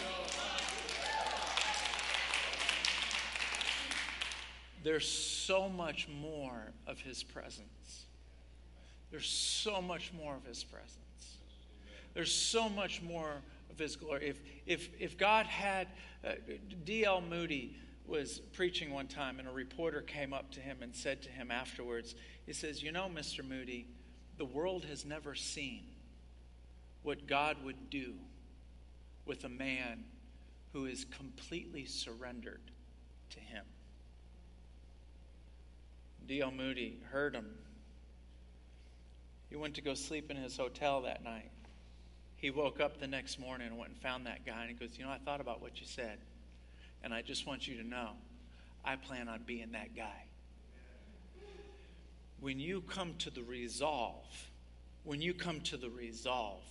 There's 4.83 5.07
so 5.07 5.69
much 5.69 6.07
more 6.07 6.71
of 6.85 6.99
His 6.99 7.23
presence. 7.23 8.05
There's 9.09 9.27
so 9.27 9.81
much 9.81 10.13
more 10.13 10.35
of 10.35 10.45
His 10.45 10.63
presence. 10.63 11.37
There's 12.13 12.33
so 12.33 12.69
much 12.69 13.01
more 13.01 13.31
of 13.71 13.79
His 13.79 13.95
glory. 13.95 14.27
If 14.27 14.39
if 14.67 14.89
if 14.99 15.17
God 15.17 15.47
had 15.47 15.87
uh, 16.23 16.33
D.L. 16.85 17.21
Moody 17.21 17.75
was 18.05 18.39
preaching 18.53 18.91
one 18.91 19.07
time, 19.07 19.39
and 19.39 19.47
a 19.47 19.51
reporter 19.51 20.01
came 20.01 20.33
up 20.33 20.51
to 20.51 20.59
him 20.59 20.77
and 20.81 20.95
said 20.95 21.21
to 21.23 21.29
him 21.29 21.51
afterwards, 21.51 22.15
he 22.45 22.53
says, 22.53 22.83
You 22.83 22.91
know, 22.91 23.09
Mr. 23.13 23.47
Moody, 23.47 23.87
the 24.37 24.45
world 24.45 24.85
has 24.85 25.05
never 25.05 25.35
seen 25.35 25.83
what 27.03 27.27
God 27.27 27.57
would 27.63 27.89
do 27.89 28.13
with 29.25 29.43
a 29.43 29.49
man 29.49 30.03
who 30.73 30.85
is 30.85 31.05
completely 31.05 31.85
surrendered 31.85 32.61
to 33.31 33.39
him. 33.39 33.65
D.L. 36.27 36.51
Moody 36.51 36.99
heard 37.11 37.35
him. 37.35 37.49
He 39.49 39.57
went 39.57 39.75
to 39.75 39.81
go 39.81 39.93
sleep 39.93 40.31
in 40.31 40.37
his 40.37 40.55
hotel 40.55 41.01
that 41.01 41.23
night. 41.23 41.51
He 42.37 42.49
woke 42.49 42.79
up 42.79 42.99
the 42.99 43.07
next 43.07 43.39
morning 43.39 43.67
and 43.67 43.77
went 43.77 43.91
and 43.91 44.01
found 44.01 44.25
that 44.25 44.45
guy, 44.45 44.61
and 44.61 44.69
he 44.69 44.75
goes, 44.75 44.97
You 44.97 45.05
know, 45.05 45.11
I 45.11 45.17
thought 45.17 45.41
about 45.41 45.61
what 45.61 45.79
you 45.79 45.85
said. 45.85 46.19
And 47.03 47.13
I 47.13 47.21
just 47.21 47.47
want 47.47 47.67
you 47.67 47.77
to 47.81 47.87
know, 47.87 48.11
I 48.85 48.95
plan 48.95 49.27
on 49.27 49.41
being 49.45 49.71
that 49.71 49.95
guy. 49.95 50.25
When 52.39 52.59
you 52.59 52.81
come 52.81 53.15
to 53.19 53.29
the 53.29 53.43
resolve, 53.43 54.25
when 55.03 55.21
you 55.21 55.33
come 55.33 55.61
to 55.61 55.77
the 55.77 55.89
resolve 55.89 56.63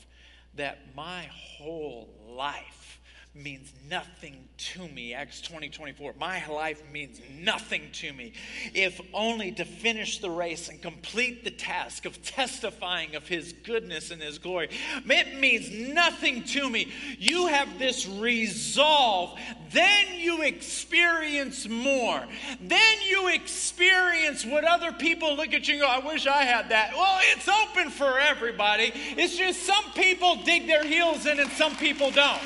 that 0.54 0.78
my 0.96 1.28
whole 1.32 2.08
life 2.28 2.99
means 3.34 3.72
nothing 3.88 4.48
to 4.58 4.88
me. 4.88 5.14
Acts 5.14 5.40
20 5.40 5.68
24. 5.68 6.14
My 6.18 6.44
life 6.48 6.82
means 6.92 7.20
nothing 7.38 7.82
to 7.92 8.12
me. 8.12 8.32
If 8.74 9.00
only 9.14 9.52
to 9.52 9.64
finish 9.64 10.18
the 10.18 10.30
race 10.30 10.68
and 10.68 10.82
complete 10.82 11.44
the 11.44 11.50
task 11.50 12.06
of 12.06 12.20
testifying 12.22 13.14
of 13.14 13.28
his 13.28 13.52
goodness 13.52 14.10
and 14.10 14.20
his 14.20 14.38
glory. 14.38 14.70
It 15.06 15.38
means 15.38 15.70
nothing 15.70 16.42
to 16.44 16.68
me. 16.68 16.92
You 17.18 17.46
have 17.46 17.78
this 17.78 18.08
resolve. 18.08 19.38
Then 19.70 20.06
you 20.18 20.42
experience 20.42 21.68
more. 21.68 22.24
Then 22.60 22.96
you 23.08 23.28
experience 23.28 24.44
what 24.44 24.64
other 24.64 24.90
people 24.92 25.36
look 25.36 25.54
at 25.54 25.68
you 25.68 25.74
and 25.74 25.82
go, 25.82 25.88
I 25.88 26.00
wish 26.00 26.26
I 26.26 26.42
had 26.42 26.70
that. 26.70 26.94
Well, 26.94 27.20
it's 27.32 27.48
open 27.48 27.90
for 27.90 28.18
everybody. 28.18 28.92
It's 28.94 29.36
just 29.36 29.62
some 29.62 29.84
people 29.94 30.36
dig 30.44 30.66
their 30.66 30.84
heels 30.84 31.26
in 31.26 31.38
and 31.38 31.50
some 31.52 31.76
people 31.76 32.10
don't. 32.10 32.40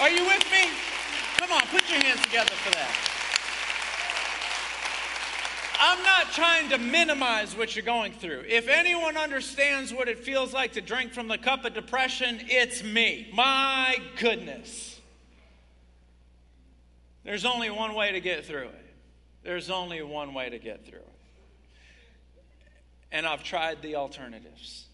Are 0.00 0.10
you 0.10 0.24
with 0.26 0.44
me? 0.50 0.68
Come 1.36 1.52
on, 1.52 1.60
put 1.68 1.88
your 1.88 2.02
hands 2.02 2.20
together 2.22 2.54
for 2.54 2.70
that. 2.72 3.14
I'm 5.78 6.02
not 6.02 6.32
trying 6.32 6.68
to 6.70 6.78
minimize 6.78 7.56
what 7.56 7.76
you're 7.76 7.84
going 7.84 8.12
through. 8.12 8.44
If 8.48 8.68
anyone 8.68 9.16
understands 9.16 9.92
what 9.92 10.08
it 10.08 10.18
feels 10.18 10.52
like 10.52 10.72
to 10.72 10.80
drink 10.80 11.12
from 11.12 11.28
the 11.28 11.38
cup 11.38 11.64
of 11.64 11.74
depression, 11.74 12.40
it's 12.44 12.82
me. 12.82 13.28
My 13.34 13.98
goodness. 14.18 15.00
There's 17.22 17.44
only 17.44 17.70
one 17.70 17.94
way 17.94 18.12
to 18.12 18.20
get 18.20 18.44
through 18.44 18.68
it. 18.68 18.84
There's 19.42 19.70
only 19.70 20.02
one 20.02 20.34
way 20.34 20.50
to 20.50 20.58
get 20.58 20.86
through 20.86 20.98
it. 20.98 21.08
And 23.12 23.26
I've 23.26 23.44
tried 23.44 23.82
the 23.82 23.96
alternatives. 23.96 24.86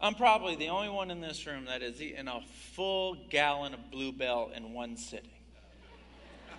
I'm 0.00 0.14
probably 0.14 0.56
the 0.56 0.68
only 0.68 0.90
one 0.90 1.10
in 1.10 1.20
this 1.20 1.46
room 1.46 1.64
that 1.66 1.80
has 1.80 2.02
eaten 2.02 2.28
a 2.28 2.40
full 2.74 3.16
gallon 3.30 3.72
of 3.72 3.90
Blue 3.90 4.12
Bell 4.12 4.50
in 4.54 4.72
one 4.74 4.96
sitting. 4.96 5.30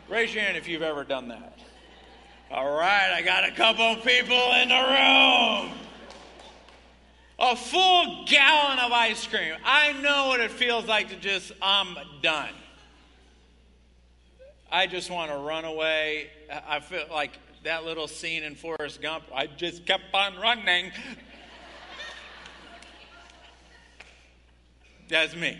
Raise 0.09 0.33
your 0.33 0.43
hand 0.43 0.57
if 0.57 0.67
you've 0.67 0.81
ever 0.81 1.03
done 1.03 1.27
that. 1.27 1.59
All 2.49 2.75
right, 2.75 3.11
I 3.13 3.21
got 3.21 3.47
a 3.47 3.51
couple 3.51 3.95
people 3.97 4.53
in 4.53 4.69
the 4.69 5.69
room. 5.69 5.77
A 7.39 7.55
full 7.55 8.25
gallon 8.25 8.79
of 8.79 8.91
ice 8.91 9.27
cream. 9.27 9.53
I 9.63 9.93
know 10.01 10.29
what 10.29 10.39
it 10.39 10.49
feels 10.49 10.85
like 10.85 11.09
to 11.09 11.15
just, 11.17 11.51
I'm 11.61 11.95
done. 12.23 12.53
I 14.71 14.87
just 14.87 15.11
want 15.11 15.29
to 15.29 15.37
run 15.37 15.63
away. 15.63 16.29
I 16.67 16.79
feel 16.79 17.05
like 17.11 17.37
that 17.63 17.85
little 17.85 18.07
scene 18.07 18.43
in 18.43 18.55
Forrest 18.55 19.01
Gump. 19.01 19.25
I 19.33 19.45
just 19.45 19.85
kept 19.85 20.03
on 20.13 20.37
running. 20.37 20.91
That's 25.07 25.35
me. 25.35 25.57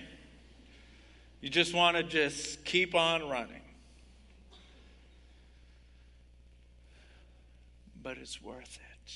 You 1.41 1.49
just 1.49 1.73
want 1.73 1.95
to 1.97 2.03
just 2.03 2.65
keep 2.65 2.95
on 2.95 3.29
running. 3.29 3.62
But 8.03 8.17
it's 8.17 8.41
worth 8.41 8.79
it. 8.79 9.13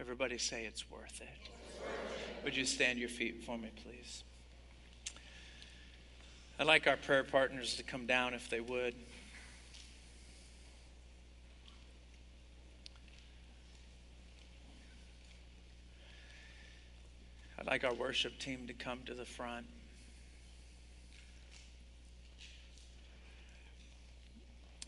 Everybody 0.00 0.38
say 0.38 0.64
it's 0.64 0.90
worth 0.90 1.20
it. 1.20 1.84
Would 2.44 2.56
you 2.56 2.64
stand 2.64 2.98
your 2.98 3.08
feet 3.08 3.42
for 3.44 3.58
me, 3.58 3.70
please? 3.82 4.22
I'd 6.58 6.66
like 6.66 6.86
our 6.86 6.96
prayer 6.96 7.24
partners 7.24 7.76
to 7.76 7.82
come 7.82 8.06
down 8.06 8.34
if 8.34 8.48
they 8.48 8.60
would. 8.60 8.94
I'd 17.58 17.66
like 17.66 17.82
our 17.82 17.94
worship 17.94 18.38
team 18.38 18.68
to 18.68 18.72
come 18.72 19.00
to 19.06 19.14
the 19.14 19.24
front. 19.24 19.66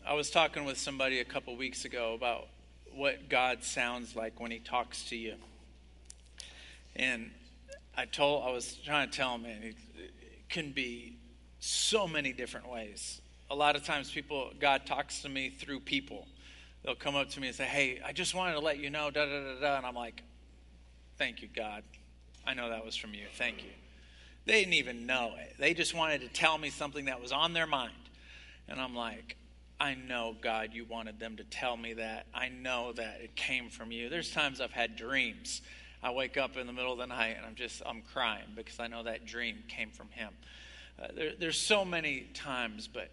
I 0.07 0.13
was 0.13 0.29
talking 0.29 0.63
with 0.63 0.77
somebody 0.77 1.19
a 1.19 1.25
couple 1.25 1.55
weeks 1.57 1.83
ago 1.83 2.13
about 2.13 2.47
what 2.95 3.27
God 3.27 3.63
sounds 3.63 4.15
like 4.15 4.39
when 4.39 4.51
He 4.51 4.59
talks 4.59 5.03
to 5.09 5.17
you. 5.17 5.35
And 6.95 7.31
I 7.97 8.05
told, 8.05 8.45
I 8.47 8.51
was 8.51 8.75
trying 8.85 9.09
to 9.09 9.15
tell 9.15 9.35
him, 9.35 9.43
man, 9.43 9.63
it, 9.63 9.75
it 9.97 10.49
can 10.49 10.71
be 10.71 11.17
so 11.59 12.07
many 12.07 12.31
different 12.31 12.69
ways. 12.69 13.21
A 13.49 13.55
lot 13.55 13.75
of 13.75 13.83
times, 13.83 14.09
people, 14.09 14.51
God 14.59 14.85
talks 14.85 15.21
to 15.23 15.29
me 15.29 15.49
through 15.49 15.81
people. 15.81 16.25
They'll 16.83 16.95
come 16.95 17.15
up 17.15 17.29
to 17.31 17.41
me 17.41 17.47
and 17.47 17.55
say, 17.55 17.65
Hey, 17.65 17.99
I 18.05 18.13
just 18.13 18.33
wanted 18.33 18.53
to 18.53 18.59
let 18.59 18.79
you 18.79 18.89
know, 18.89 19.11
da 19.11 19.25
da 19.25 19.41
da 19.41 19.59
da. 19.59 19.77
And 19.77 19.85
I'm 19.85 19.95
like, 19.95 20.23
Thank 21.17 21.41
you, 21.41 21.49
God. 21.53 21.83
I 22.45 22.53
know 22.53 22.69
that 22.69 22.85
was 22.85 22.95
from 22.95 23.13
you. 23.13 23.25
Thank 23.35 23.63
you. 23.63 23.69
They 24.45 24.59
didn't 24.59 24.73
even 24.73 25.05
know 25.05 25.33
it. 25.39 25.55
They 25.59 25.73
just 25.73 25.93
wanted 25.93 26.21
to 26.21 26.27
tell 26.27 26.57
me 26.57 26.69
something 26.69 27.05
that 27.05 27.21
was 27.21 27.31
on 27.31 27.53
their 27.53 27.67
mind. 27.67 27.93
And 28.67 28.79
I'm 28.79 28.95
like, 28.95 29.35
I 29.79 29.95
know, 29.95 30.35
God, 30.41 30.69
you 30.73 30.85
wanted 30.85 31.19
them 31.19 31.37
to 31.37 31.43
tell 31.43 31.75
me 31.77 31.93
that. 31.93 32.25
I 32.33 32.49
know 32.49 32.93
that 32.93 33.19
it 33.23 33.35
came 33.35 33.69
from 33.69 33.91
you. 33.91 34.09
There's 34.09 34.31
times 34.31 34.61
I've 34.61 34.71
had 34.71 34.95
dreams. 34.95 35.61
I 36.03 36.11
wake 36.11 36.37
up 36.37 36.57
in 36.57 36.65
the 36.65 36.73
middle 36.73 36.91
of 36.91 36.97
the 36.97 37.07
night 37.07 37.35
and 37.37 37.45
I'm 37.45 37.55
just, 37.55 37.81
I'm 37.85 38.01
crying 38.01 38.45
because 38.55 38.79
I 38.79 38.87
know 38.87 39.03
that 39.03 39.25
dream 39.25 39.63
came 39.67 39.91
from 39.91 40.09
Him. 40.09 40.29
Uh, 41.01 41.07
there, 41.15 41.31
there's 41.39 41.57
so 41.57 41.85
many 41.85 42.27
times, 42.33 42.87
but 42.87 43.09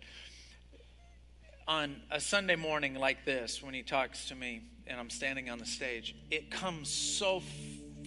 on 1.66 1.96
a 2.10 2.20
Sunday 2.20 2.56
morning 2.56 2.94
like 2.94 3.24
this, 3.24 3.62
when 3.62 3.74
He 3.74 3.82
talks 3.82 4.28
to 4.28 4.34
me 4.34 4.62
and 4.86 4.98
I'm 4.98 5.10
standing 5.10 5.50
on 5.50 5.58
the 5.58 5.66
stage, 5.66 6.14
it 6.30 6.50
comes 6.50 6.88
so 6.88 7.40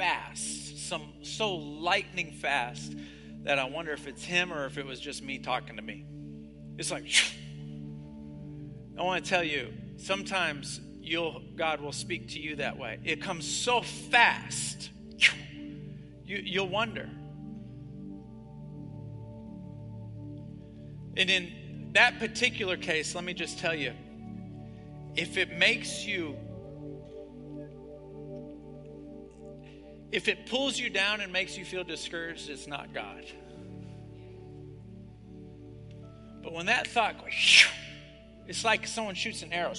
fast, 0.01 0.89
some 0.89 1.03
so 1.21 1.53
lightning 1.53 2.31
fast 2.31 2.95
that 3.43 3.59
I 3.59 3.65
wonder 3.65 3.91
if 3.91 4.07
it's 4.07 4.23
him 4.23 4.51
or 4.51 4.65
if 4.65 4.79
it 4.79 4.85
was 4.85 4.99
just 4.99 5.23
me 5.23 5.37
talking 5.37 5.75
to 5.75 5.81
me. 5.83 6.05
It's 6.79 6.89
like 6.89 7.05
I 8.97 9.03
want 9.03 9.23
to 9.23 9.29
tell 9.29 9.43
you, 9.43 9.71
sometimes 9.97 10.81
you'll 11.01 11.43
God 11.55 11.81
will 11.81 11.91
speak 11.91 12.29
to 12.29 12.39
you 12.39 12.55
that 12.55 12.79
way. 12.79 12.97
It 13.03 13.21
comes 13.21 13.47
so 13.47 13.81
fast. 13.81 14.89
You, 16.23 16.41
you'll 16.45 16.69
wonder. 16.69 17.09
And 21.17 21.29
in 21.29 21.89
that 21.91 22.19
particular 22.19 22.77
case, 22.77 23.15
let 23.15 23.25
me 23.25 23.33
just 23.33 23.59
tell 23.59 23.75
you 23.75 23.91
if 25.17 25.35
it 25.35 25.57
makes 25.57 26.05
you, 26.05 26.37
if 30.11 30.27
it 30.27 30.45
pulls 30.45 30.77
you 30.77 30.89
down 30.89 31.21
and 31.21 31.31
makes 31.31 31.57
you 31.57 31.63
feel 31.63 31.83
discouraged, 31.83 32.49
it's 32.49 32.67
not 32.67 32.93
God. 32.93 33.25
But 36.43 36.53
when 36.53 36.65
that 36.65 36.87
thought 36.87 37.19
goes, 37.23 37.65
it's 38.47 38.65
like 38.65 38.87
someone 38.87 39.15
shoots 39.15 39.43
an 39.43 39.53
arrow, 39.53 39.73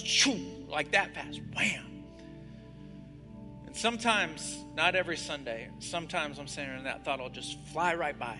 like 0.67 0.91
that 0.91 1.13
fast, 1.13 1.41
wham. 1.55 2.03
And 3.67 3.75
sometimes, 3.75 4.57
not 4.75 4.95
every 4.95 5.17
Sunday, 5.17 5.69
sometimes 5.79 6.39
I'm 6.39 6.47
saying 6.47 6.69
and 6.69 6.85
that 6.85 7.05
thought 7.05 7.19
will 7.19 7.29
just 7.29 7.59
fly 7.71 7.93
right 7.95 8.17
by. 8.17 8.37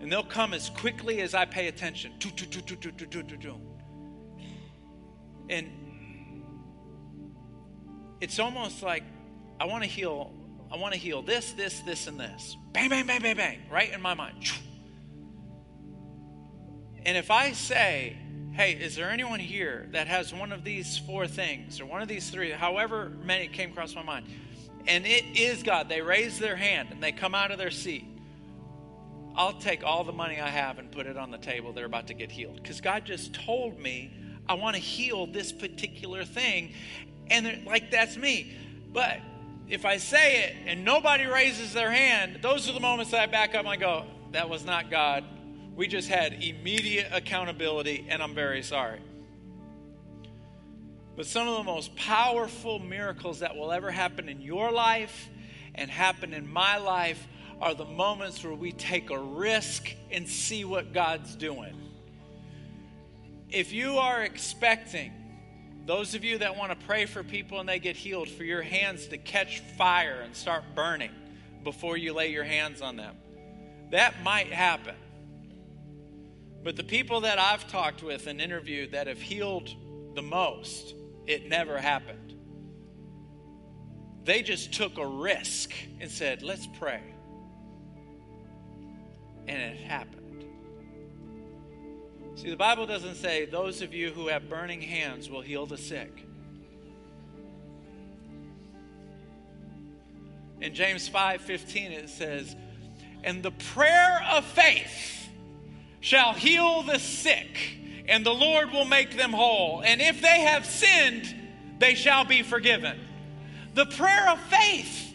And 0.00 0.10
they'll 0.10 0.22
come 0.22 0.54
as 0.54 0.70
quickly 0.70 1.20
as 1.20 1.34
I 1.34 1.44
pay 1.44 1.68
attention. 1.68 2.12
And 5.50 5.70
it's 8.20 8.38
almost 8.38 8.82
like 8.82 9.02
I 9.60 9.66
want 9.66 9.84
to 9.84 9.88
heal. 9.88 10.32
I 10.72 10.76
want 10.76 10.94
to 10.94 11.00
heal 11.00 11.20
this, 11.20 11.52
this, 11.52 11.80
this, 11.80 12.06
and 12.06 12.18
this. 12.18 12.56
Bang, 12.72 12.88
bang, 12.88 13.06
bang, 13.06 13.20
bang, 13.20 13.36
bang, 13.36 13.58
right 13.70 13.92
in 13.92 14.00
my 14.00 14.14
mind. 14.14 14.50
And 17.04 17.16
if 17.16 17.30
I 17.30 17.52
say, 17.52 18.16
hey, 18.52 18.72
is 18.72 18.94
there 18.94 19.10
anyone 19.10 19.40
here 19.40 19.88
that 19.92 20.06
has 20.06 20.32
one 20.32 20.52
of 20.52 20.64
these 20.64 20.98
four 20.98 21.26
things 21.26 21.80
or 21.80 21.86
one 21.86 22.02
of 22.02 22.08
these 22.08 22.30
three, 22.30 22.50
however 22.50 23.10
many 23.24 23.48
came 23.48 23.72
across 23.72 23.94
my 23.94 24.02
mind, 24.02 24.26
and 24.86 25.04
it 25.06 25.24
is 25.36 25.62
God, 25.62 25.88
they 25.88 26.02
raise 26.02 26.38
their 26.38 26.56
hand 26.56 26.88
and 26.90 27.02
they 27.02 27.10
come 27.10 27.34
out 27.34 27.50
of 27.50 27.58
their 27.58 27.70
seat, 27.70 28.04
I'll 29.34 29.54
take 29.54 29.82
all 29.84 30.04
the 30.04 30.12
money 30.12 30.40
I 30.40 30.48
have 30.48 30.78
and 30.78 30.90
put 30.90 31.06
it 31.06 31.16
on 31.16 31.30
the 31.30 31.38
table. 31.38 31.72
They're 31.72 31.86
about 31.86 32.08
to 32.08 32.14
get 32.14 32.30
healed. 32.30 32.62
Because 32.62 32.80
God 32.80 33.04
just 33.04 33.34
told 33.34 33.78
me 33.78 34.12
I 34.48 34.54
want 34.54 34.76
to 34.76 34.82
heal 34.82 35.26
this 35.26 35.52
particular 35.52 36.24
thing. 36.24 36.74
And 37.28 37.64
like, 37.64 37.90
that's 37.90 38.16
me. 38.16 38.56
But 38.92 39.20
if 39.70 39.84
I 39.84 39.98
say 39.98 40.42
it 40.42 40.56
and 40.66 40.84
nobody 40.84 41.24
raises 41.26 41.72
their 41.72 41.90
hand, 41.90 42.40
those 42.42 42.68
are 42.68 42.72
the 42.72 42.80
moments 42.80 43.12
that 43.12 43.20
I 43.20 43.26
back 43.26 43.54
up 43.54 43.60
and 43.60 43.68
I 43.68 43.76
go, 43.76 44.04
that 44.32 44.50
was 44.50 44.64
not 44.64 44.90
God. 44.90 45.24
We 45.76 45.86
just 45.86 46.08
had 46.08 46.42
immediate 46.42 47.06
accountability, 47.12 48.06
and 48.08 48.20
I'm 48.22 48.34
very 48.34 48.62
sorry. 48.62 48.98
But 51.16 51.26
some 51.26 51.46
of 51.46 51.56
the 51.56 51.62
most 51.62 51.94
powerful 51.94 52.80
miracles 52.80 53.40
that 53.40 53.56
will 53.56 53.70
ever 53.70 53.90
happen 53.90 54.28
in 54.28 54.40
your 54.40 54.72
life 54.72 55.28
and 55.76 55.88
happen 55.88 56.34
in 56.34 56.52
my 56.52 56.78
life 56.78 57.26
are 57.60 57.74
the 57.74 57.84
moments 57.84 58.42
where 58.42 58.54
we 58.54 58.72
take 58.72 59.10
a 59.10 59.18
risk 59.18 59.94
and 60.10 60.28
see 60.28 60.64
what 60.64 60.92
God's 60.92 61.36
doing. 61.36 61.74
If 63.50 63.72
you 63.72 63.98
are 63.98 64.22
expecting, 64.22 65.12
those 65.86 66.14
of 66.14 66.24
you 66.24 66.38
that 66.38 66.56
want 66.56 66.78
to 66.78 66.86
pray 66.86 67.06
for 67.06 67.22
people 67.22 67.60
and 67.60 67.68
they 67.68 67.78
get 67.78 67.96
healed, 67.96 68.28
for 68.28 68.44
your 68.44 68.62
hands 68.62 69.08
to 69.08 69.18
catch 69.18 69.60
fire 69.76 70.20
and 70.22 70.34
start 70.34 70.62
burning 70.74 71.10
before 71.64 71.96
you 71.96 72.12
lay 72.12 72.30
your 72.30 72.44
hands 72.44 72.80
on 72.80 72.96
them, 72.96 73.16
that 73.90 74.22
might 74.22 74.52
happen. 74.52 74.94
But 76.62 76.76
the 76.76 76.84
people 76.84 77.22
that 77.22 77.38
I've 77.38 77.66
talked 77.68 78.02
with 78.02 78.26
and 78.26 78.40
interviewed 78.40 78.92
that 78.92 79.06
have 79.06 79.20
healed 79.20 79.70
the 80.14 80.22
most, 80.22 80.94
it 81.26 81.48
never 81.48 81.78
happened. 81.78 82.34
They 84.24 84.42
just 84.42 84.72
took 84.74 84.98
a 84.98 85.06
risk 85.06 85.72
and 86.00 86.10
said, 86.10 86.42
let's 86.42 86.66
pray 86.78 87.00
and 89.50 89.60
it 89.60 89.78
happened. 89.78 90.19
See, 92.40 92.48
the 92.48 92.56
Bible 92.56 92.86
doesn't 92.86 93.16
say 93.16 93.44
those 93.44 93.82
of 93.82 93.92
you 93.92 94.12
who 94.12 94.28
have 94.28 94.48
burning 94.48 94.80
hands 94.80 95.28
will 95.28 95.42
heal 95.42 95.66
the 95.66 95.76
sick. 95.76 96.24
In 100.58 100.74
James 100.74 101.06
5:15 101.06 101.92
it 101.92 102.08
says, 102.08 102.56
"And 103.22 103.42
the 103.42 103.50
prayer 103.50 104.24
of 104.30 104.46
faith 104.46 105.28
shall 106.00 106.32
heal 106.32 106.80
the 106.80 106.98
sick, 106.98 107.58
and 108.08 108.24
the 108.24 108.34
Lord 108.34 108.72
will 108.72 108.86
make 108.86 109.18
them 109.18 109.34
whole. 109.34 109.82
And 109.82 110.00
if 110.00 110.22
they 110.22 110.40
have 110.40 110.64
sinned, 110.64 111.34
they 111.78 111.94
shall 111.94 112.24
be 112.24 112.42
forgiven." 112.42 113.06
The 113.74 113.84
prayer 113.84 114.30
of 114.30 114.40
faith 114.44 115.08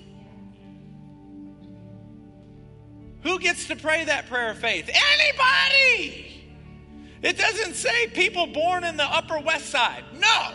Who 3.24 3.40
gets 3.40 3.70
to 3.70 3.76
pray 3.76 4.06
that 4.06 4.28
prayer 4.28 4.52
of 4.52 4.60
faith? 4.60 4.88
Anybody! 4.88 6.35
It 7.21 7.38
doesn't 7.38 7.75
say 7.75 8.08
people 8.08 8.47
born 8.47 8.84
in 8.84 8.97
the 8.97 9.04
Upper 9.04 9.39
West 9.39 9.69
Side. 9.69 10.04
No! 10.19 10.54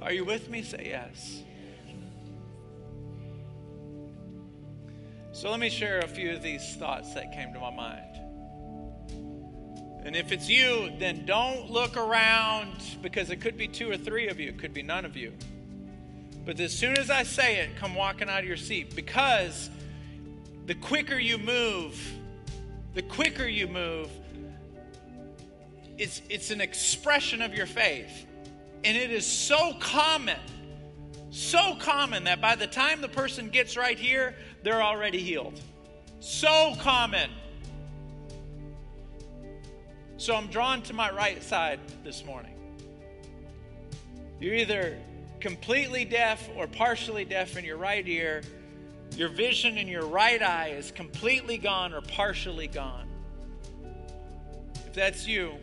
Are 0.00 0.12
you 0.12 0.24
with 0.24 0.48
me? 0.48 0.62
Say 0.62 0.88
yes. 0.90 1.42
So 5.32 5.50
let 5.50 5.60
me 5.60 5.70
share 5.70 6.00
a 6.00 6.08
few 6.08 6.32
of 6.32 6.42
these 6.42 6.76
thoughts 6.76 7.14
that 7.14 7.32
came 7.32 7.52
to 7.52 7.60
my 7.60 7.70
mind. 7.70 8.04
And 10.04 10.16
if 10.16 10.32
it's 10.32 10.48
you, 10.48 10.90
then 10.98 11.26
don't 11.26 11.70
look 11.70 11.96
around 11.96 12.82
because 13.02 13.30
it 13.30 13.36
could 13.36 13.56
be 13.56 13.68
two 13.68 13.90
or 13.90 13.96
three 13.96 14.28
of 14.28 14.40
you, 14.40 14.48
it 14.48 14.58
could 14.58 14.72
be 14.72 14.82
none 14.82 15.04
of 15.04 15.16
you. 15.16 15.32
But 16.44 16.58
as 16.60 16.72
soon 16.72 16.96
as 16.96 17.10
I 17.10 17.24
say 17.24 17.58
it, 17.58 17.76
come 17.76 17.94
walking 17.94 18.28
out 18.28 18.40
of 18.40 18.46
your 18.46 18.56
seat 18.56 18.96
because 18.96 19.68
the 20.66 20.74
quicker 20.74 21.18
you 21.18 21.36
move, 21.36 22.00
the 22.98 23.02
quicker 23.02 23.46
you 23.46 23.68
move, 23.68 24.10
it's, 25.98 26.20
it's 26.28 26.50
an 26.50 26.60
expression 26.60 27.40
of 27.40 27.54
your 27.54 27.64
faith. 27.64 28.26
And 28.82 28.96
it 28.96 29.12
is 29.12 29.24
so 29.24 29.74
common, 29.78 30.40
so 31.30 31.76
common 31.78 32.24
that 32.24 32.40
by 32.40 32.56
the 32.56 32.66
time 32.66 33.00
the 33.00 33.08
person 33.08 33.50
gets 33.50 33.76
right 33.76 33.96
here, 33.96 34.34
they're 34.64 34.82
already 34.82 35.20
healed. 35.20 35.60
So 36.18 36.74
common. 36.80 37.30
So 40.16 40.34
I'm 40.34 40.48
drawn 40.48 40.82
to 40.82 40.92
my 40.92 41.12
right 41.12 41.40
side 41.40 41.78
this 42.02 42.24
morning. 42.24 42.56
You're 44.40 44.56
either 44.56 44.98
completely 45.38 46.04
deaf 46.04 46.50
or 46.56 46.66
partially 46.66 47.24
deaf 47.24 47.56
in 47.56 47.64
your 47.64 47.76
right 47.76 48.08
ear. 48.08 48.42
Your 49.16 49.28
vision 49.28 49.78
in 49.78 49.88
your 49.88 50.06
right 50.06 50.40
eye 50.40 50.68
is 50.68 50.90
completely 50.90 51.58
gone 51.58 51.92
or 51.92 52.00
partially 52.00 52.68
gone. 52.68 53.08
If 54.86 54.92
that's 54.94 55.26
you, 55.26 55.54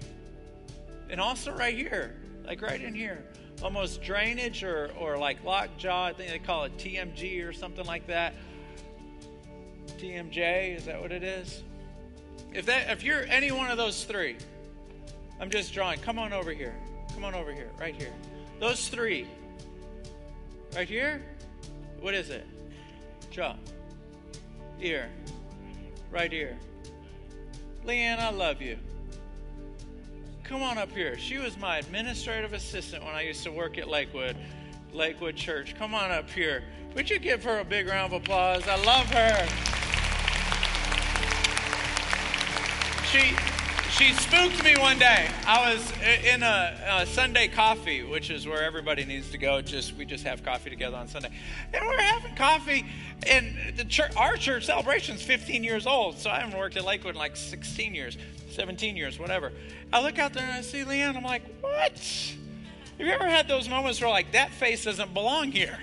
and 1.10 1.22
also 1.22 1.52
right 1.54 1.76
here, 1.76 2.16
like 2.46 2.62
right 2.62 2.82
in 2.82 2.94
here, 2.94 3.24
almost 3.62 4.02
drainage 4.02 4.64
or, 4.64 4.92
or 5.00 5.18
like 5.18 5.44
lockjaw, 5.44 6.06
I 6.06 6.14
think 6.14 6.32
they 6.32 6.40
call 6.40 6.66
it 6.66 6.78
TMG 6.78 7.48
or 7.48 7.54
something 7.54 7.86
like 7.86 8.08
that. 8.08 8.34
TMJ, 9.98 10.76
is 10.76 10.86
that 10.86 11.02
what 11.02 11.12
it 11.12 11.24
is? 11.24 11.64
If 12.54 12.66
that 12.66 12.90
if 12.90 13.04
you're 13.04 13.24
any 13.24 13.52
one 13.52 13.70
of 13.70 13.78
those 13.78 14.04
three, 14.04 14.38
I'm 15.40 15.50
just 15.50 15.74
drawing. 15.74 16.00
Come 16.00 16.20
on 16.20 16.34
over 16.34 16.52
here. 16.52 16.76
Come 17.14 17.24
on 17.24 17.34
over 17.34 17.52
here, 17.52 17.72
right 17.80 17.96
here. 17.96 18.14
Those 18.60 18.88
three. 18.88 19.28
Right 20.76 20.88
here? 20.88 21.22
What 22.00 22.14
is 22.14 22.30
it? 22.30 22.46
Jaw. 23.36 23.54
Ear. 24.80 25.10
Right 26.10 26.32
ear. 26.32 26.58
Leanne, 27.86 28.18
I 28.18 28.30
love 28.30 28.62
you. 28.62 28.78
Come 30.46 30.64
on 30.64 30.78
up 30.78 30.90
here. 30.94 31.18
She 31.18 31.38
was 31.38 31.58
my 31.58 31.80
administrative 31.80 32.54
assistant 32.54 33.04
when 33.04 33.14
I 33.14 33.24
used 33.24 33.44
to 33.44 33.52
work 33.52 33.78
at 33.78 33.90
Lakewood, 33.90 34.38
Lakewood 34.94 35.36
Church. 35.36 35.76
Come 35.76 35.94
on 35.94 36.12
up 36.12 36.30
here. 36.30 36.64
Would 36.96 37.10
you 37.10 37.20
give 37.20 37.44
her 37.44 37.60
a 37.60 37.66
big 37.66 37.90
round 37.90 38.14
of 38.14 38.22
applause? 38.22 38.64
I 38.70 38.82
love 38.86 39.08
her. 39.08 39.46
She 43.12 43.55
she 43.98 44.12
spooked 44.14 44.62
me 44.62 44.76
one 44.78 45.00
day. 45.00 45.30
I 45.48 45.74
was 45.74 45.94
uh, 45.94 46.28
in 46.28 46.44
a, 46.44 47.02
a, 47.02 47.06
Sunday 47.06 47.48
coffee, 47.48 48.04
which 48.04 48.30
is 48.30 48.46
where 48.46 48.62
everybody 48.62 49.06
needs 49.06 49.32
to 49.32 49.38
go. 49.38 49.62
Just 49.62 49.96
we 49.96 50.04
just 50.04 50.26
have 50.26 50.44
coffee 50.44 50.70
together 50.70 50.98
on 50.98 51.08
Sunday, 51.08 51.30
and 51.74 51.86
we're 51.86 52.02
having 52.02 52.36
coffee. 52.36 52.86
And 53.26 53.78
the 53.78 53.86
church, 53.86 54.12
our 54.18 54.36
church 54.36 54.66
celebration 54.66 55.16
is 55.16 55.22
15 55.22 55.64
years 55.64 55.88
old, 55.88 56.18
so 56.18 56.30
I 56.30 56.42
haven't 56.42 56.58
worked 56.58 56.76
at 56.76 56.84
Lakewood 56.84 57.16
in 57.16 57.20
like 57.20 57.38
16 57.38 57.96
years, 57.96 58.18
17 58.52 58.98
years, 58.98 59.18
whatever. 59.18 59.54
I 59.94 60.02
look 60.02 60.20
out 60.20 60.34
there 60.34 60.44
and 60.44 60.52
I 60.52 60.62
see 60.62 60.84
Leanne. 60.84 61.16
I'm 61.16 61.24
like, 61.24 61.44
what? 61.62 62.36
Have 62.98 63.08
you 63.08 63.14
ever 63.14 63.30
had 63.30 63.48
those 63.48 63.70
moments 63.70 64.02
where 64.02 64.10
like 64.10 64.34
that 64.34 64.52
face 64.52 64.84
doesn't 64.84 65.14
belong 65.14 65.54
here? 65.54 65.80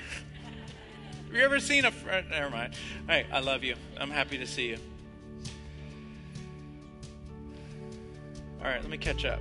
Have 1.26 1.34
you 1.34 1.42
ever 1.42 1.60
seen 1.60 1.86
a? 1.86 1.90
friend? 1.90 2.26
Never 2.28 2.50
mind. 2.50 2.74
All 3.08 3.14
right, 3.14 3.26
I 3.32 3.40
love 3.40 3.64
you. 3.64 3.76
I'm 3.98 4.10
happy 4.10 4.36
to 4.36 4.46
see 4.46 4.68
you. 4.68 4.78
All 8.62 8.68
right, 8.68 8.80
let 8.80 8.90
me 8.90 8.96
catch 8.96 9.24
up. 9.24 9.40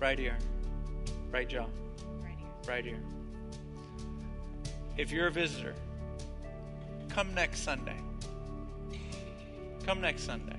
Right 0.00 0.18
here. 0.18 0.38
Right 1.30 1.46
jaw. 1.46 1.66
Right 2.66 2.84
here. 2.84 3.00
if 4.96 5.10
you're 5.12 5.26
a 5.26 5.30
visitor, 5.30 5.74
come 7.10 7.34
next 7.34 7.60
Sunday. 7.60 7.96
Come 9.84 10.00
next 10.00 10.22
Sunday. 10.22 10.56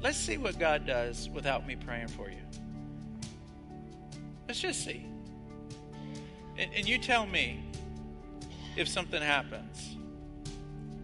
Let's 0.00 0.16
see 0.16 0.38
what 0.38 0.58
God 0.58 0.86
does 0.86 1.28
without 1.28 1.66
me 1.66 1.76
praying 1.76 2.08
for 2.08 2.30
you. 2.30 2.38
Let's 4.46 4.60
just 4.60 4.84
see. 4.86 5.04
And, 6.56 6.70
and 6.74 6.88
you 6.88 6.96
tell 6.96 7.26
me 7.26 7.62
if 8.74 8.88
something 8.88 9.20
happens 9.20 9.96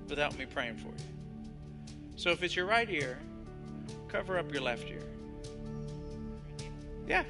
without 0.09 0.39
me 0.39 0.47
praying 0.47 0.77
for 0.79 0.89
you. 0.89 1.95
So 2.17 2.31
if 2.31 2.43
it's 2.43 2.57
your 2.57 2.67
right 2.67 2.89
ear, 2.89 3.19
cover 4.15 4.39
up 4.39 4.53
your 4.53 4.63
left 4.63 4.89
ear. 4.89 5.03
Yeah. 7.09 7.25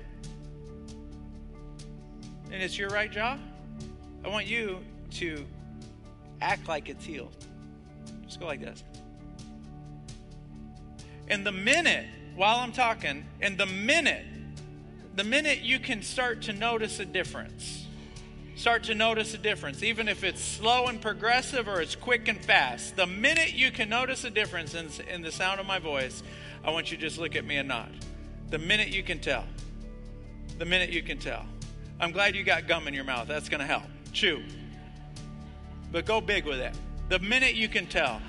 And 2.52 2.62
it's 2.62 2.76
your 2.76 2.90
right 2.90 3.10
jaw. 3.10 3.38
I 4.22 4.28
want 4.28 4.46
you 4.46 4.80
to 5.12 5.46
act 6.42 6.68
like 6.68 6.90
it's 6.90 7.02
healed. 7.02 7.34
Just 8.26 8.38
go 8.38 8.44
like 8.44 8.60
this. 8.60 8.84
And 11.28 11.46
the 11.46 11.52
minute, 11.52 12.04
while 12.36 12.58
I'm 12.58 12.72
talking, 12.72 13.24
and 13.40 13.56
the 13.56 13.64
minute, 13.64 14.26
the 15.16 15.24
minute 15.24 15.60
you 15.60 15.78
can 15.78 16.02
start 16.02 16.42
to 16.42 16.52
notice 16.52 17.00
a 17.00 17.06
difference, 17.06 17.86
start 18.54 18.84
to 18.84 18.94
notice 18.94 19.34
a 19.34 19.38
difference, 19.38 19.82
even 19.82 20.08
if 20.08 20.24
it's 20.24 20.42
slow 20.42 20.86
and 20.86 21.00
progressive 21.00 21.68
or 21.68 21.80
it's 21.80 21.96
quick 21.96 22.28
and 22.28 22.42
fast, 22.44 22.96
the 22.96 23.06
minute 23.06 23.52
you 23.52 23.70
can 23.70 23.88
notice 23.88 24.24
a 24.24 24.30
difference 24.30 24.74
in, 24.74 24.88
in 25.08 25.22
the 25.22 25.32
sound 25.32 25.60
of 25.60 25.66
my 25.66 25.78
voice, 25.78 26.22
I 26.64 26.70
want 26.70 26.90
you 26.90 26.96
to 26.96 27.02
just 27.02 27.18
look 27.18 27.36
at 27.36 27.44
me 27.44 27.56
and 27.56 27.68
nod. 27.68 27.90
The 28.50 28.58
minute 28.58 28.88
you 28.88 29.02
can 29.02 29.18
tell. 29.18 29.44
The 30.58 30.64
minute 30.64 30.90
you 30.90 31.02
can 31.02 31.18
tell. 31.18 31.44
I'm 32.00 32.12
glad 32.12 32.34
you 32.36 32.44
got 32.44 32.68
gum 32.68 32.86
in 32.88 32.94
your 32.94 33.04
mouth. 33.04 33.28
That's 33.28 33.48
going 33.48 33.60
to 33.60 33.66
help. 33.66 33.84
Chew. 34.12 34.42
But 35.90 36.04
go 36.04 36.20
big 36.20 36.44
with 36.44 36.60
it. 36.60 36.74
The 37.08 37.18
minute 37.18 37.54
you 37.54 37.68
can 37.68 37.86
tell. 37.86 38.20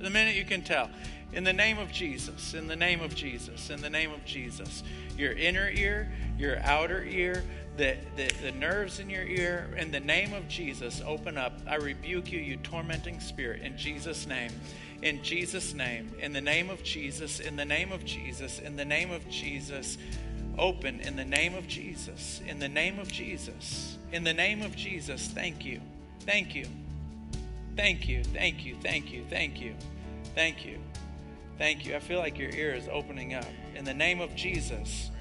The 0.00 0.10
minute 0.10 0.36
you 0.36 0.44
can 0.44 0.62
tell. 0.62 0.90
In 1.32 1.44
the 1.44 1.52
name 1.52 1.78
of 1.78 1.92
Jesus, 1.92 2.54
in 2.54 2.68
the 2.68 2.76
name 2.76 3.00
of 3.00 3.14
Jesus, 3.14 3.68
in 3.68 3.82
the 3.82 3.90
name 3.90 4.12
of 4.12 4.24
Jesus. 4.24 4.82
Your 5.16 5.32
inner 5.32 5.68
ear, 5.68 6.10
your 6.38 6.58
outer 6.60 7.04
ear, 7.04 7.44
the, 7.78 7.96
the, 8.16 8.28
the 8.42 8.52
nerves 8.52 8.98
in 8.98 9.08
your 9.08 9.22
ear, 9.22 9.70
in 9.78 9.92
the 9.92 10.00
name 10.00 10.34
of 10.34 10.48
Jesus, 10.48 11.00
open 11.06 11.38
up. 11.38 11.60
I 11.66 11.76
rebuke 11.76 12.30
you, 12.32 12.40
you 12.40 12.56
tormenting 12.56 13.20
spirit, 13.20 13.62
in 13.62 13.78
Jesus' 13.78 14.26
name. 14.26 14.50
In 15.00 15.22
Jesus' 15.22 15.74
name. 15.74 16.12
In 16.20 16.32
the 16.32 16.40
name 16.40 16.70
of 16.70 16.82
Jesus, 16.82 17.38
in 17.38 17.54
the 17.54 17.64
name 17.64 17.92
of 17.92 18.04
Jesus, 18.04 18.58
in 18.58 18.76
the 18.76 18.84
name 18.84 19.12
of 19.12 19.26
Jesus. 19.30 19.96
Open 20.58 20.98
in 21.00 21.14
the 21.14 21.24
name 21.24 21.54
of 21.54 21.68
Jesus. 21.68 22.42
In 22.48 22.58
the 22.58 22.68
name 22.68 22.98
of 22.98 23.12
Jesus. 23.12 23.96
In 24.12 24.24
the 24.24 24.34
name 24.34 24.62
of 24.62 24.74
Jesus. 24.74 25.28
Thank 25.28 25.64
you. 25.64 25.80
Thank 26.20 26.56
you. 26.56 26.66
Thank 27.76 28.08
you. 28.08 28.24
Thank 28.24 28.64
you. 28.64 28.74
Thank 28.82 29.12
you. 29.12 29.24
Thank 29.30 29.60
you. 29.60 29.74
Thank 30.34 30.66
you. 30.66 30.78
Thank 31.58 31.86
you. 31.86 31.94
I 31.94 32.00
feel 32.00 32.18
like 32.18 32.38
your 32.38 32.50
ear 32.50 32.74
is 32.74 32.88
opening 32.90 33.34
up. 33.34 33.46
In 33.76 33.84
the 33.84 33.94
name 33.94 34.20
of 34.20 34.34
Jesus. 34.34 35.12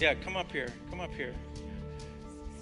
Yeah, 0.00 0.14
come 0.14 0.36
up 0.36 0.50
here. 0.50 0.72
Come 0.88 1.00
up 1.00 1.12
here. 1.12 1.34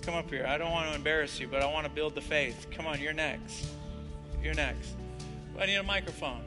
Come 0.02 0.14
up 0.14 0.28
here. 0.28 0.44
I 0.46 0.58
don't 0.58 0.72
want 0.72 0.88
to 0.88 0.96
embarrass 0.96 1.38
you, 1.38 1.46
but 1.46 1.62
I 1.62 1.66
want 1.66 1.86
to 1.86 1.92
build 1.92 2.14
the 2.14 2.20
faith. 2.20 2.66
Come 2.72 2.86
on, 2.86 3.00
you're 3.00 3.12
next. 3.12 3.68
You're 4.42 4.54
next. 4.54 4.94
I 5.58 5.66
need 5.66 5.76
a 5.76 5.82
microphone. 5.82 6.42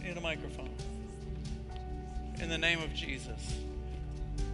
I 0.00 0.08
need 0.08 0.16
a 0.16 0.20
microphone. 0.20 0.70
In 2.40 2.48
the 2.48 2.58
name 2.58 2.82
of 2.82 2.92
Jesus. 2.92 3.58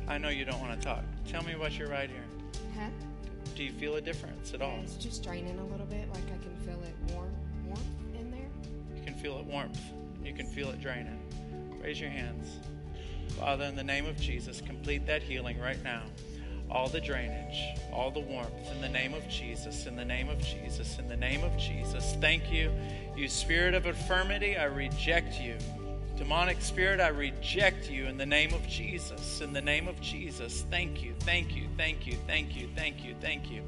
I 0.09 0.19
know 0.19 0.29
you 0.29 0.45
don't 0.45 0.61
want 0.61 0.79
to 0.79 0.87
talk. 0.87 1.05
Tell 1.27 1.43
me 1.43 1.55
about 1.55 1.79
your 1.79 1.89
right 1.89 2.11
ear. 2.11 2.25
Huh? 2.79 2.89
Do 3.55 3.63
you 3.63 3.73
feel 3.73 3.97
a 3.97 4.01
difference 4.01 4.53
at 4.53 4.61
all? 4.61 4.79
It's 4.83 4.97
just 4.97 5.23
draining 5.23 5.59
a 5.59 5.65
little 5.65 5.87
bit, 5.87 6.09
like 6.13 6.25
I 6.25 6.43
can 6.43 6.55
feel 6.67 6.81
it 6.83 6.95
warm, 7.15 7.35
warmth 7.65 7.81
in 8.19 8.31
there. 8.31 8.49
You 8.95 9.03
can 9.05 9.15
feel 9.15 9.39
it 9.39 9.45
warmth. 9.47 9.81
You 10.23 10.35
can 10.35 10.47
feel 10.47 10.69
it 10.71 10.81
draining. 10.81 11.19
Raise 11.83 12.01
your 12.01 12.11
hands. 12.11 12.59
Father, 13.39 13.65
in 13.65 13.77
the 13.77 13.85
name 13.85 14.07
of 14.07 14.19
Jesus, 14.19 14.63
complete 14.63 15.07
that 15.07 15.23
healing 15.23 15.59
right 15.61 15.83
now. 15.85 16.03
All 16.71 16.89
the 16.89 17.01
drainage, 17.01 17.79
all 17.93 18.11
the 18.11 18.21
warmth, 18.21 18.73
in 18.73 18.81
the 18.81 18.89
name 18.89 19.15
of 19.15 19.29
Jesus, 19.29 19.87
in 19.87 19.95
the 19.95 20.05
name 20.05 20.29
of 20.29 20.39
Jesus, 20.39 20.99
in 20.99 21.07
the 21.07 21.17
name 21.17 21.45
of 21.45 21.57
Jesus. 21.57 22.17
Thank 22.21 22.51
you. 22.51 22.73
You 23.17 23.29
spirit 23.29 23.75
of 23.75 23.87
infirmity, 23.87 24.57
I 24.57 24.65
reject 24.65 25.39
you. 25.41 25.57
Demonic 26.17 26.63
spirit, 26.63 26.99
I 26.99 27.09
reject 27.09 27.91
you 27.91 28.07
in 28.07 28.17
the 28.17 28.27
name 28.27 28.55
of 28.55 28.67
Jesus. 28.67 29.43
In 29.43 29.53
the 29.53 29.61
name 29.61 29.87
of 29.87 30.01
Jesus. 30.01 30.65
Thank 30.71 31.03
you, 31.03 31.13
thank 31.21 31.55
you, 31.55 31.69
thank 31.77 32.07
you, 32.07 32.17
thank 32.27 32.57
you, 32.57 32.69
thank 32.75 33.05
you, 33.05 33.15
thank 33.21 33.51
you. 33.51 33.63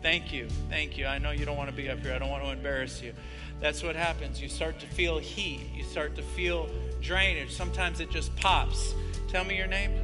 Thank 0.00 0.32
you, 0.32 0.48
thank 0.68 0.96
you. 0.96 1.06
I 1.06 1.18
know 1.18 1.32
you 1.32 1.44
don't 1.44 1.56
want 1.56 1.70
to 1.70 1.76
be 1.76 1.88
up 1.88 1.98
here. 2.00 2.12
I 2.14 2.18
don't 2.18 2.30
want 2.30 2.44
to 2.44 2.50
embarrass 2.50 3.02
you. 3.02 3.14
That's 3.60 3.82
what 3.82 3.96
happens. 3.96 4.40
You 4.40 4.48
start 4.48 4.78
to 4.78 4.86
feel 4.86 5.18
heat. 5.18 5.60
You 5.74 5.82
start 5.82 6.14
to 6.16 6.22
feel 6.22 6.68
drainage. 7.00 7.52
Sometimes 7.52 8.00
it 8.00 8.10
just 8.10 8.34
pops. 8.36 8.94
Tell 9.28 9.44
me 9.44 9.56
your 9.56 9.66
name. 9.66 10.00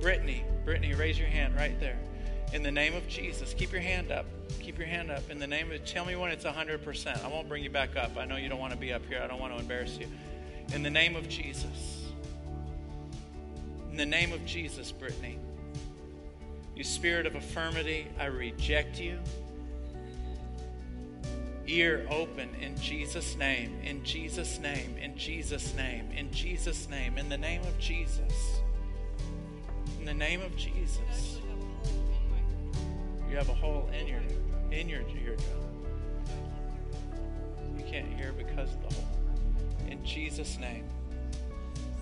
Brittany. 0.00 0.44
Brittany, 0.64 0.94
raise 0.94 1.18
your 1.18 1.28
hand 1.28 1.54
right 1.56 1.78
there. 1.80 1.98
In 2.52 2.62
the 2.62 2.70
name 2.70 2.94
of 2.94 3.06
Jesus, 3.06 3.54
keep 3.54 3.72
your 3.72 3.80
hand 3.80 4.10
up. 4.10 4.26
Keep 4.60 4.78
your 4.78 4.86
hand 4.86 5.10
up. 5.10 5.30
In 5.30 5.38
the 5.38 5.46
name 5.46 5.70
of, 5.70 5.84
tell 5.84 6.04
me 6.04 6.16
when 6.16 6.30
it's 6.30 6.44
100%. 6.44 7.24
I 7.24 7.28
won't 7.28 7.48
bring 7.48 7.62
you 7.62 7.70
back 7.70 7.96
up. 7.96 8.16
I 8.16 8.24
know 8.24 8.36
you 8.36 8.48
don't 8.48 8.58
want 8.58 8.72
to 8.72 8.78
be 8.78 8.92
up 8.92 9.06
here. 9.06 9.20
I 9.22 9.26
don't 9.26 9.40
want 9.40 9.54
to 9.54 9.60
embarrass 9.60 9.98
you. 9.98 10.06
In 10.74 10.82
the 10.82 10.90
name 10.90 11.16
of 11.16 11.28
Jesus. 11.28 12.06
In 13.90 13.96
the 13.96 14.06
name 14.06 14.32
of 14.32 14.44
Jesus, 14.44 14.92
Brittany. 14.92 15.38
You 16.76 16.84
spirit 16.84 17.26
of 17.26 17.34
infirmity, 17.34 18.06
I 18.18 18.26
reject 18.26 19.00
you. 19.00 19.18
Ear 21.70 22.04
open 22.10 22.52
in 22.60 22.76
Jesus' 22.80 23.36
name, 23.36 23.78
in 23.84 24.02
Jesus' 24.02 24.58
name, 24.58 24.96
in 25.00 25.16
Jesus' 25.16 25.72
name, 25.76 26.10
in 26.10 26.28
Jesus' 26.32 26.88
name, 26.88 27.16
in 27.16 27.28
the 27.28 27.38
name 27.38 27.62
of 27.62 27.78
Jesus. 27.78 28.60
In 30.00 30.04
the 30.04 30.12
name 30.12 30.42
of 30.42 30.56
Jesus. 30.56 31.38
You 33.30 33.36
have 33.36 33.48
a 33.48 33.54
hole 33.54 33.88
in 33.96 34.08
your 34.08 34.20
in 34.72 34.88
your 34.88 35.02
eardrum. 35.02 35.46
You 37.78 37.84
can't 37.84 38.12
hear 38.14 38.32
because 38.32 38.74
of 38.74 38.88
the 38.88 38.94
hole. 38.96 39.08
In 39.88 40.04
Jesus' 40.04 40.58
name. 40.58 40.86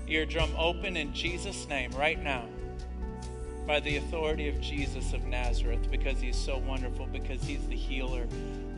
Eardrum 0.09 0.51
open 0.57 0.97
in 0.97 1.13
Jesus' 1.13 1.69
name 1.69 1.91
right 1.91 2.23
now. 2.23 2.47
By 3.67 3.81
the 3.81 3.99
authority 3.99 4.49
of 4.49 4.59
Jesus 4.63 5.13
of 5.13 5.27
Nazareth, 5.27 5.91
because 5.91 6.19
he's 6.23 6.37
so 6.37 6.57
wonderful, 6.57 7.07
because 7.07 7.43
he's 7.43 7.67
the 7.67 7.77
healer, 7.77 8.27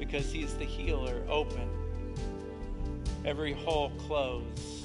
because 0.01 0.33
he's 0.33 0.55
the 0.55 0.65
healer. 0.65 1.23
Open. 1.29 1.69
Every 3.25 3.53
hole 3.53 3.93
close. 4.09 4.83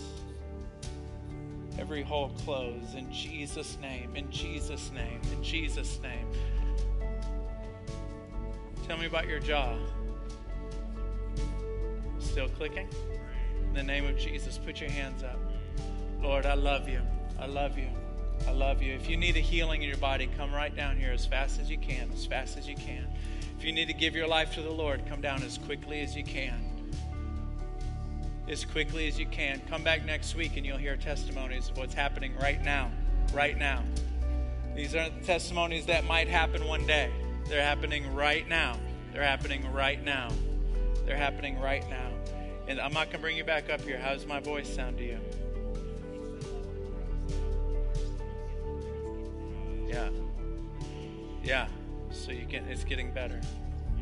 Every 1.79 2.03
hole 2.03 2.29
close 2.43 2.93
in 2.95 3.11
Jesus' 3.11 3.77
name, 3.81 4.15
in 4.15 4.29
Jesus' 4.29 4.91
name, 4.93 5.21
in 5.33 5.43
Jesus' 5.43 5.99
name. 6.01 6.27
Tell 8.87 8.97
me 8.97 9.07
about 9.07 9.27
your 9.27 9.39
jaw. 9.39 9.75
Still 12.19 12.49
clicking? 12.49 12.87
In 13.67 13.73
the 13.73 13.83
name 13.83 14.05
of 14.05 14.17
Jesus, 14.17 14.57
put 14.57 14.79
your 14.79 14.89
hands 14.89 15.23
up. 15.23 15.39
Lord, 16.21 16.45
I 16.45 16.53
love 16.53 16.87
you. 16.87 17.01
I 17.39 17.45
love 17.45 17.77
you. 17.77 17.87
I 18.47 18.51
love 18.51 18.81
you. 18.81 18.93
If 18.93 19.09
you 19.09 19.17
need 19.17 19.37
a 19.37 19.41
healing 19.41 19.81
in 19.81 19.87
your 19.87 19.97
body, 19.97 20.29
come 20.37 20.53
right 20.53 20.75
down 20.75 20.97
here 20.97 21.11
as 21.11 21.25
fast 21.25 21.59
as 21.59 21.69
you 21.69 21.77
can, 21.77 22.09
as 22.13 22.25
fast 22.25 22.57
as 22.57 22.67
you 22.67 22.75
can. 22.75 23.07
If 23.57 23.63
you 23.63 23.71
need 23.71 23.87
to 23.87 23.93
give 23.93 24.15
your 24.15 24.27
life 24.27 24.53
to 24.55 24.61
the 24.61 24.69
Lord, 24.69 25.05
come 25.07 25.21
down 25.21 25.41
as 25.43 25.57
quickly 25.57 26.01
as 26.01 26.15
you 26.15 26.23
can. 26.23 26.61
As 28.47 28.65
quickly 28.65 29.07
as 29.07 29.17
you 29.17 29.25
can. 29.25 29.61
Come 29.69 29.83
back 29.83 30.05
next 30.05 30.35
week 30.35 30.57
and 30.57 30.65
you'll 30.65 30.77
hear 30.77 30.97
testimonies 30.97 31.69
of 31.69 31.77
what's 31.77 31.93
happening 31.93 32.35
right 32.39 32.63
now. 32.63 32.91
Right 33.33 33.57
now. 33.57 33.83
These 34.75 34.93
aren't 34.93 35.23
testimonies 35.23 35.85
that 35.85 36.05
might 36.05 36.27
happen 36.27 36.67
one 36.67 36.85
day. 36.85 37.11
They're 37.47 37.63
happening 37.63 38.13
right 38.13 38.47
now. 38.47 38.77
They're 39.13 39.23
happening 39.23 39.71
right 39.71 40.03
now. 40.03 40.29
They're 41.05 41.15
happening 41.15 41.59
right 41.59 41.87
now. 41.89 42.11
And 42.67 42.79
I'm 42.79 42.93
not 42.93 43.05
going 43.05 43.17
to 43.17 43.19
bring 43.19 43.37
you 43.37 43.43
back 43.43 43.69
up 43.69 43.81
here. 43.81 43.97
How 43.97 44.13
does 44.13 44.25
my 44.25 44.39
voice 44.39 44.73
sound 44.73 44.97
to 44.97 45.05
you? 45.05 45.19
Yeah. 49.87 50.09
Yeah. 51.43 51.67
So 52.25 52.31
you 52.31 52.47
can 52.47 52.65
it's 52.67 52.83
getting 52.83 53.11
better. 53.11 53.39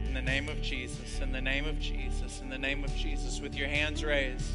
In 0.05 0.13
the 0.13 0.21
name 0.21 0.47
of 0.47 0.61
Jesus, 0.61 1.19
in 1.19 1.33
the 1.33 1.41
name 1.41 1.65
of 1.65 1.77
Jesus, 1.77 2.39
in 2.39 2.47
the 2.47 2.57
name 2.57 2.85
of 2.85 2.95
Jesus, 2.95 3.41
with 3.41 3.53
your 3.53 3.67
hands 3.67 4.01
raised. 4.01 4.49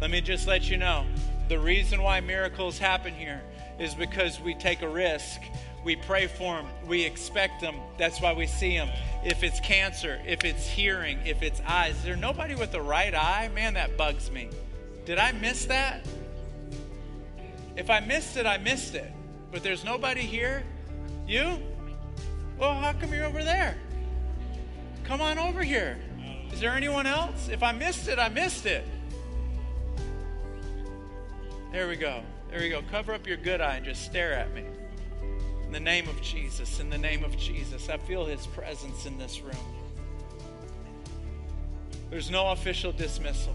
Let 0.00 0.10
me 0.10 0.20
just 0.20 0.48
let 0.48 0.68
you 0.68 0.76
know 0.76 1.06
the 1.48 1.60
reason 1.60 2.02
why 2.02 2.18
miracles 2.20 2.78
happen 2.78 3.14
here 3.14 3.40
is 3.78 3.94
because 3.94 4.40
we 4.40 4.54
take 4.54 4.82
a 4.82 4.88
risk. 4.88 5.40
We 5.84 5.94
pray 5.94 6.26
for 6.26 6.56
them. 6.56 6.66
We 6.88 7.04
expect 7.04 7.60
them. 7.60 7.76
That's 7.96 8.20
why 8.20 8.32
we 8.32 8.48
see 8.48 8.76
them. 8.76 8.88
If 9.24 9.44
it's 9.44 9.60
cancer, 9.60 10.20
if 10.26 10.44
it's 10.44 10.66
hearing, 10.66 11.20
if 11.24 11.42
it's 11.42 11.60
eyes, 11.64 11.94
is 11.98 12.02
there 12.02 12.16
nobody 12.16 12.56
with 12.56 12.72
the 12.72 12.82
right 12.82 13.14
eye? 13.14 13.48
Man, 13.54 13.74
that 13.74 13.96
bugs 13.96 14.32
me. 14.32 14.48
Did 15.04 15.18
I 15.18 15.30
miss 15.30 15.66
that? 15.66 16.04
If 17.76 17.88
I 17.88 18.00
missed 18.00 18.36
it, 18.36 18.46
I 18.46 18.58
missed 18.58 18.96
it. 18.96 19.12
But 19.52 19.62
there's 19.62 19.84
nobody 19.84 20.22
here. 20.22 20.64
You? 21.28 21.60
Well, 22.58 22.74
how 22.74 22.92
come 22.94 23.12
you're 23.12 23.24
over 23.24 23.42
there? 23.42 23.76
Come 25.04 25.20
on 25.20 25.38
over 25.38 25.62
here. 25.62 25.98
Is 26.52 26.60
there 26.60 26.70
anyone 26.70 27.06
else? 27.06 27.48
If 27.48 27.62
I 27.62 27.72
missed 27.72 28.08
it, 28.08 28.18
I 28.18 28.28
missed 28.28 28.66
it. 28.66 28.84
There 31.70 31.88
we 31.88 31.96
go. 31.96 32.22
There 32.50 32.60
we 32.60 32.70
go. 32.70 32.80
Cover 32.90 33.12
up 33.12 33.26
your 33.26 33.36
good 33.36 33.60
eye 33.60 33.76
and 33.76 33.84
just 33.84 34.04
stare 34.04 34.32
at 34.32 34.54
me. 34.54 34.64
In 35.66 35.72
the 35.72 35.80
name 35.80 36.08
of 36.08 36.20
Jesus, 36.22 36.80
in 36.80 36.88
the 36.88 36.96
name 36.96 37.24
of 37.24 37.36
Jesus, 37.36 37.88
I 37.88 37.98
feel 37.98 38.24
his 38.24 38.46
presence 38.46 39.04
in 39.04 39.18
this 39.18 39.42
room. 39.42 39.56
There's 42.08 42.30
no 42.30 42.52
official 42.52 42.92
dismissal. 42.92 43.54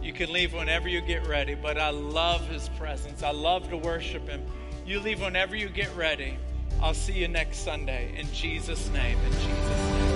You 0.00 0.12
can 0.12 0.32
leave 0.32 0.54
whenever 0.54 0.88
you 0.88 1.00
get 1.00 1.26
ready, 1.26 1.54
but 1.54 1.76
I 1.76 1.90
love 1.90 2.48
his 2.48 2.70
presence. 2.70 3.22
I 3.22 3.32
love 3.32 3.68
to 3.68 3.76
worship 3.76 4.26
him. 4.28 4.42
You 4.86 5.00
leave 5.00 5.20
whenever 5.20 5.54
you 5.54 5.68
get 5.68 5.94
ready. 5.94 6.38
I'll 6.82 6.94
see 6.94 7.12
you 7.12 7.28
next 7.28 7.58
Sunday. 7.58 8.10
In 8.16 8.26
Jesus' 8.32 8.90
name, 8.90 9.18
in 9.18 9.32
Jesus' 9.32 9.48
name. 9.48 10.09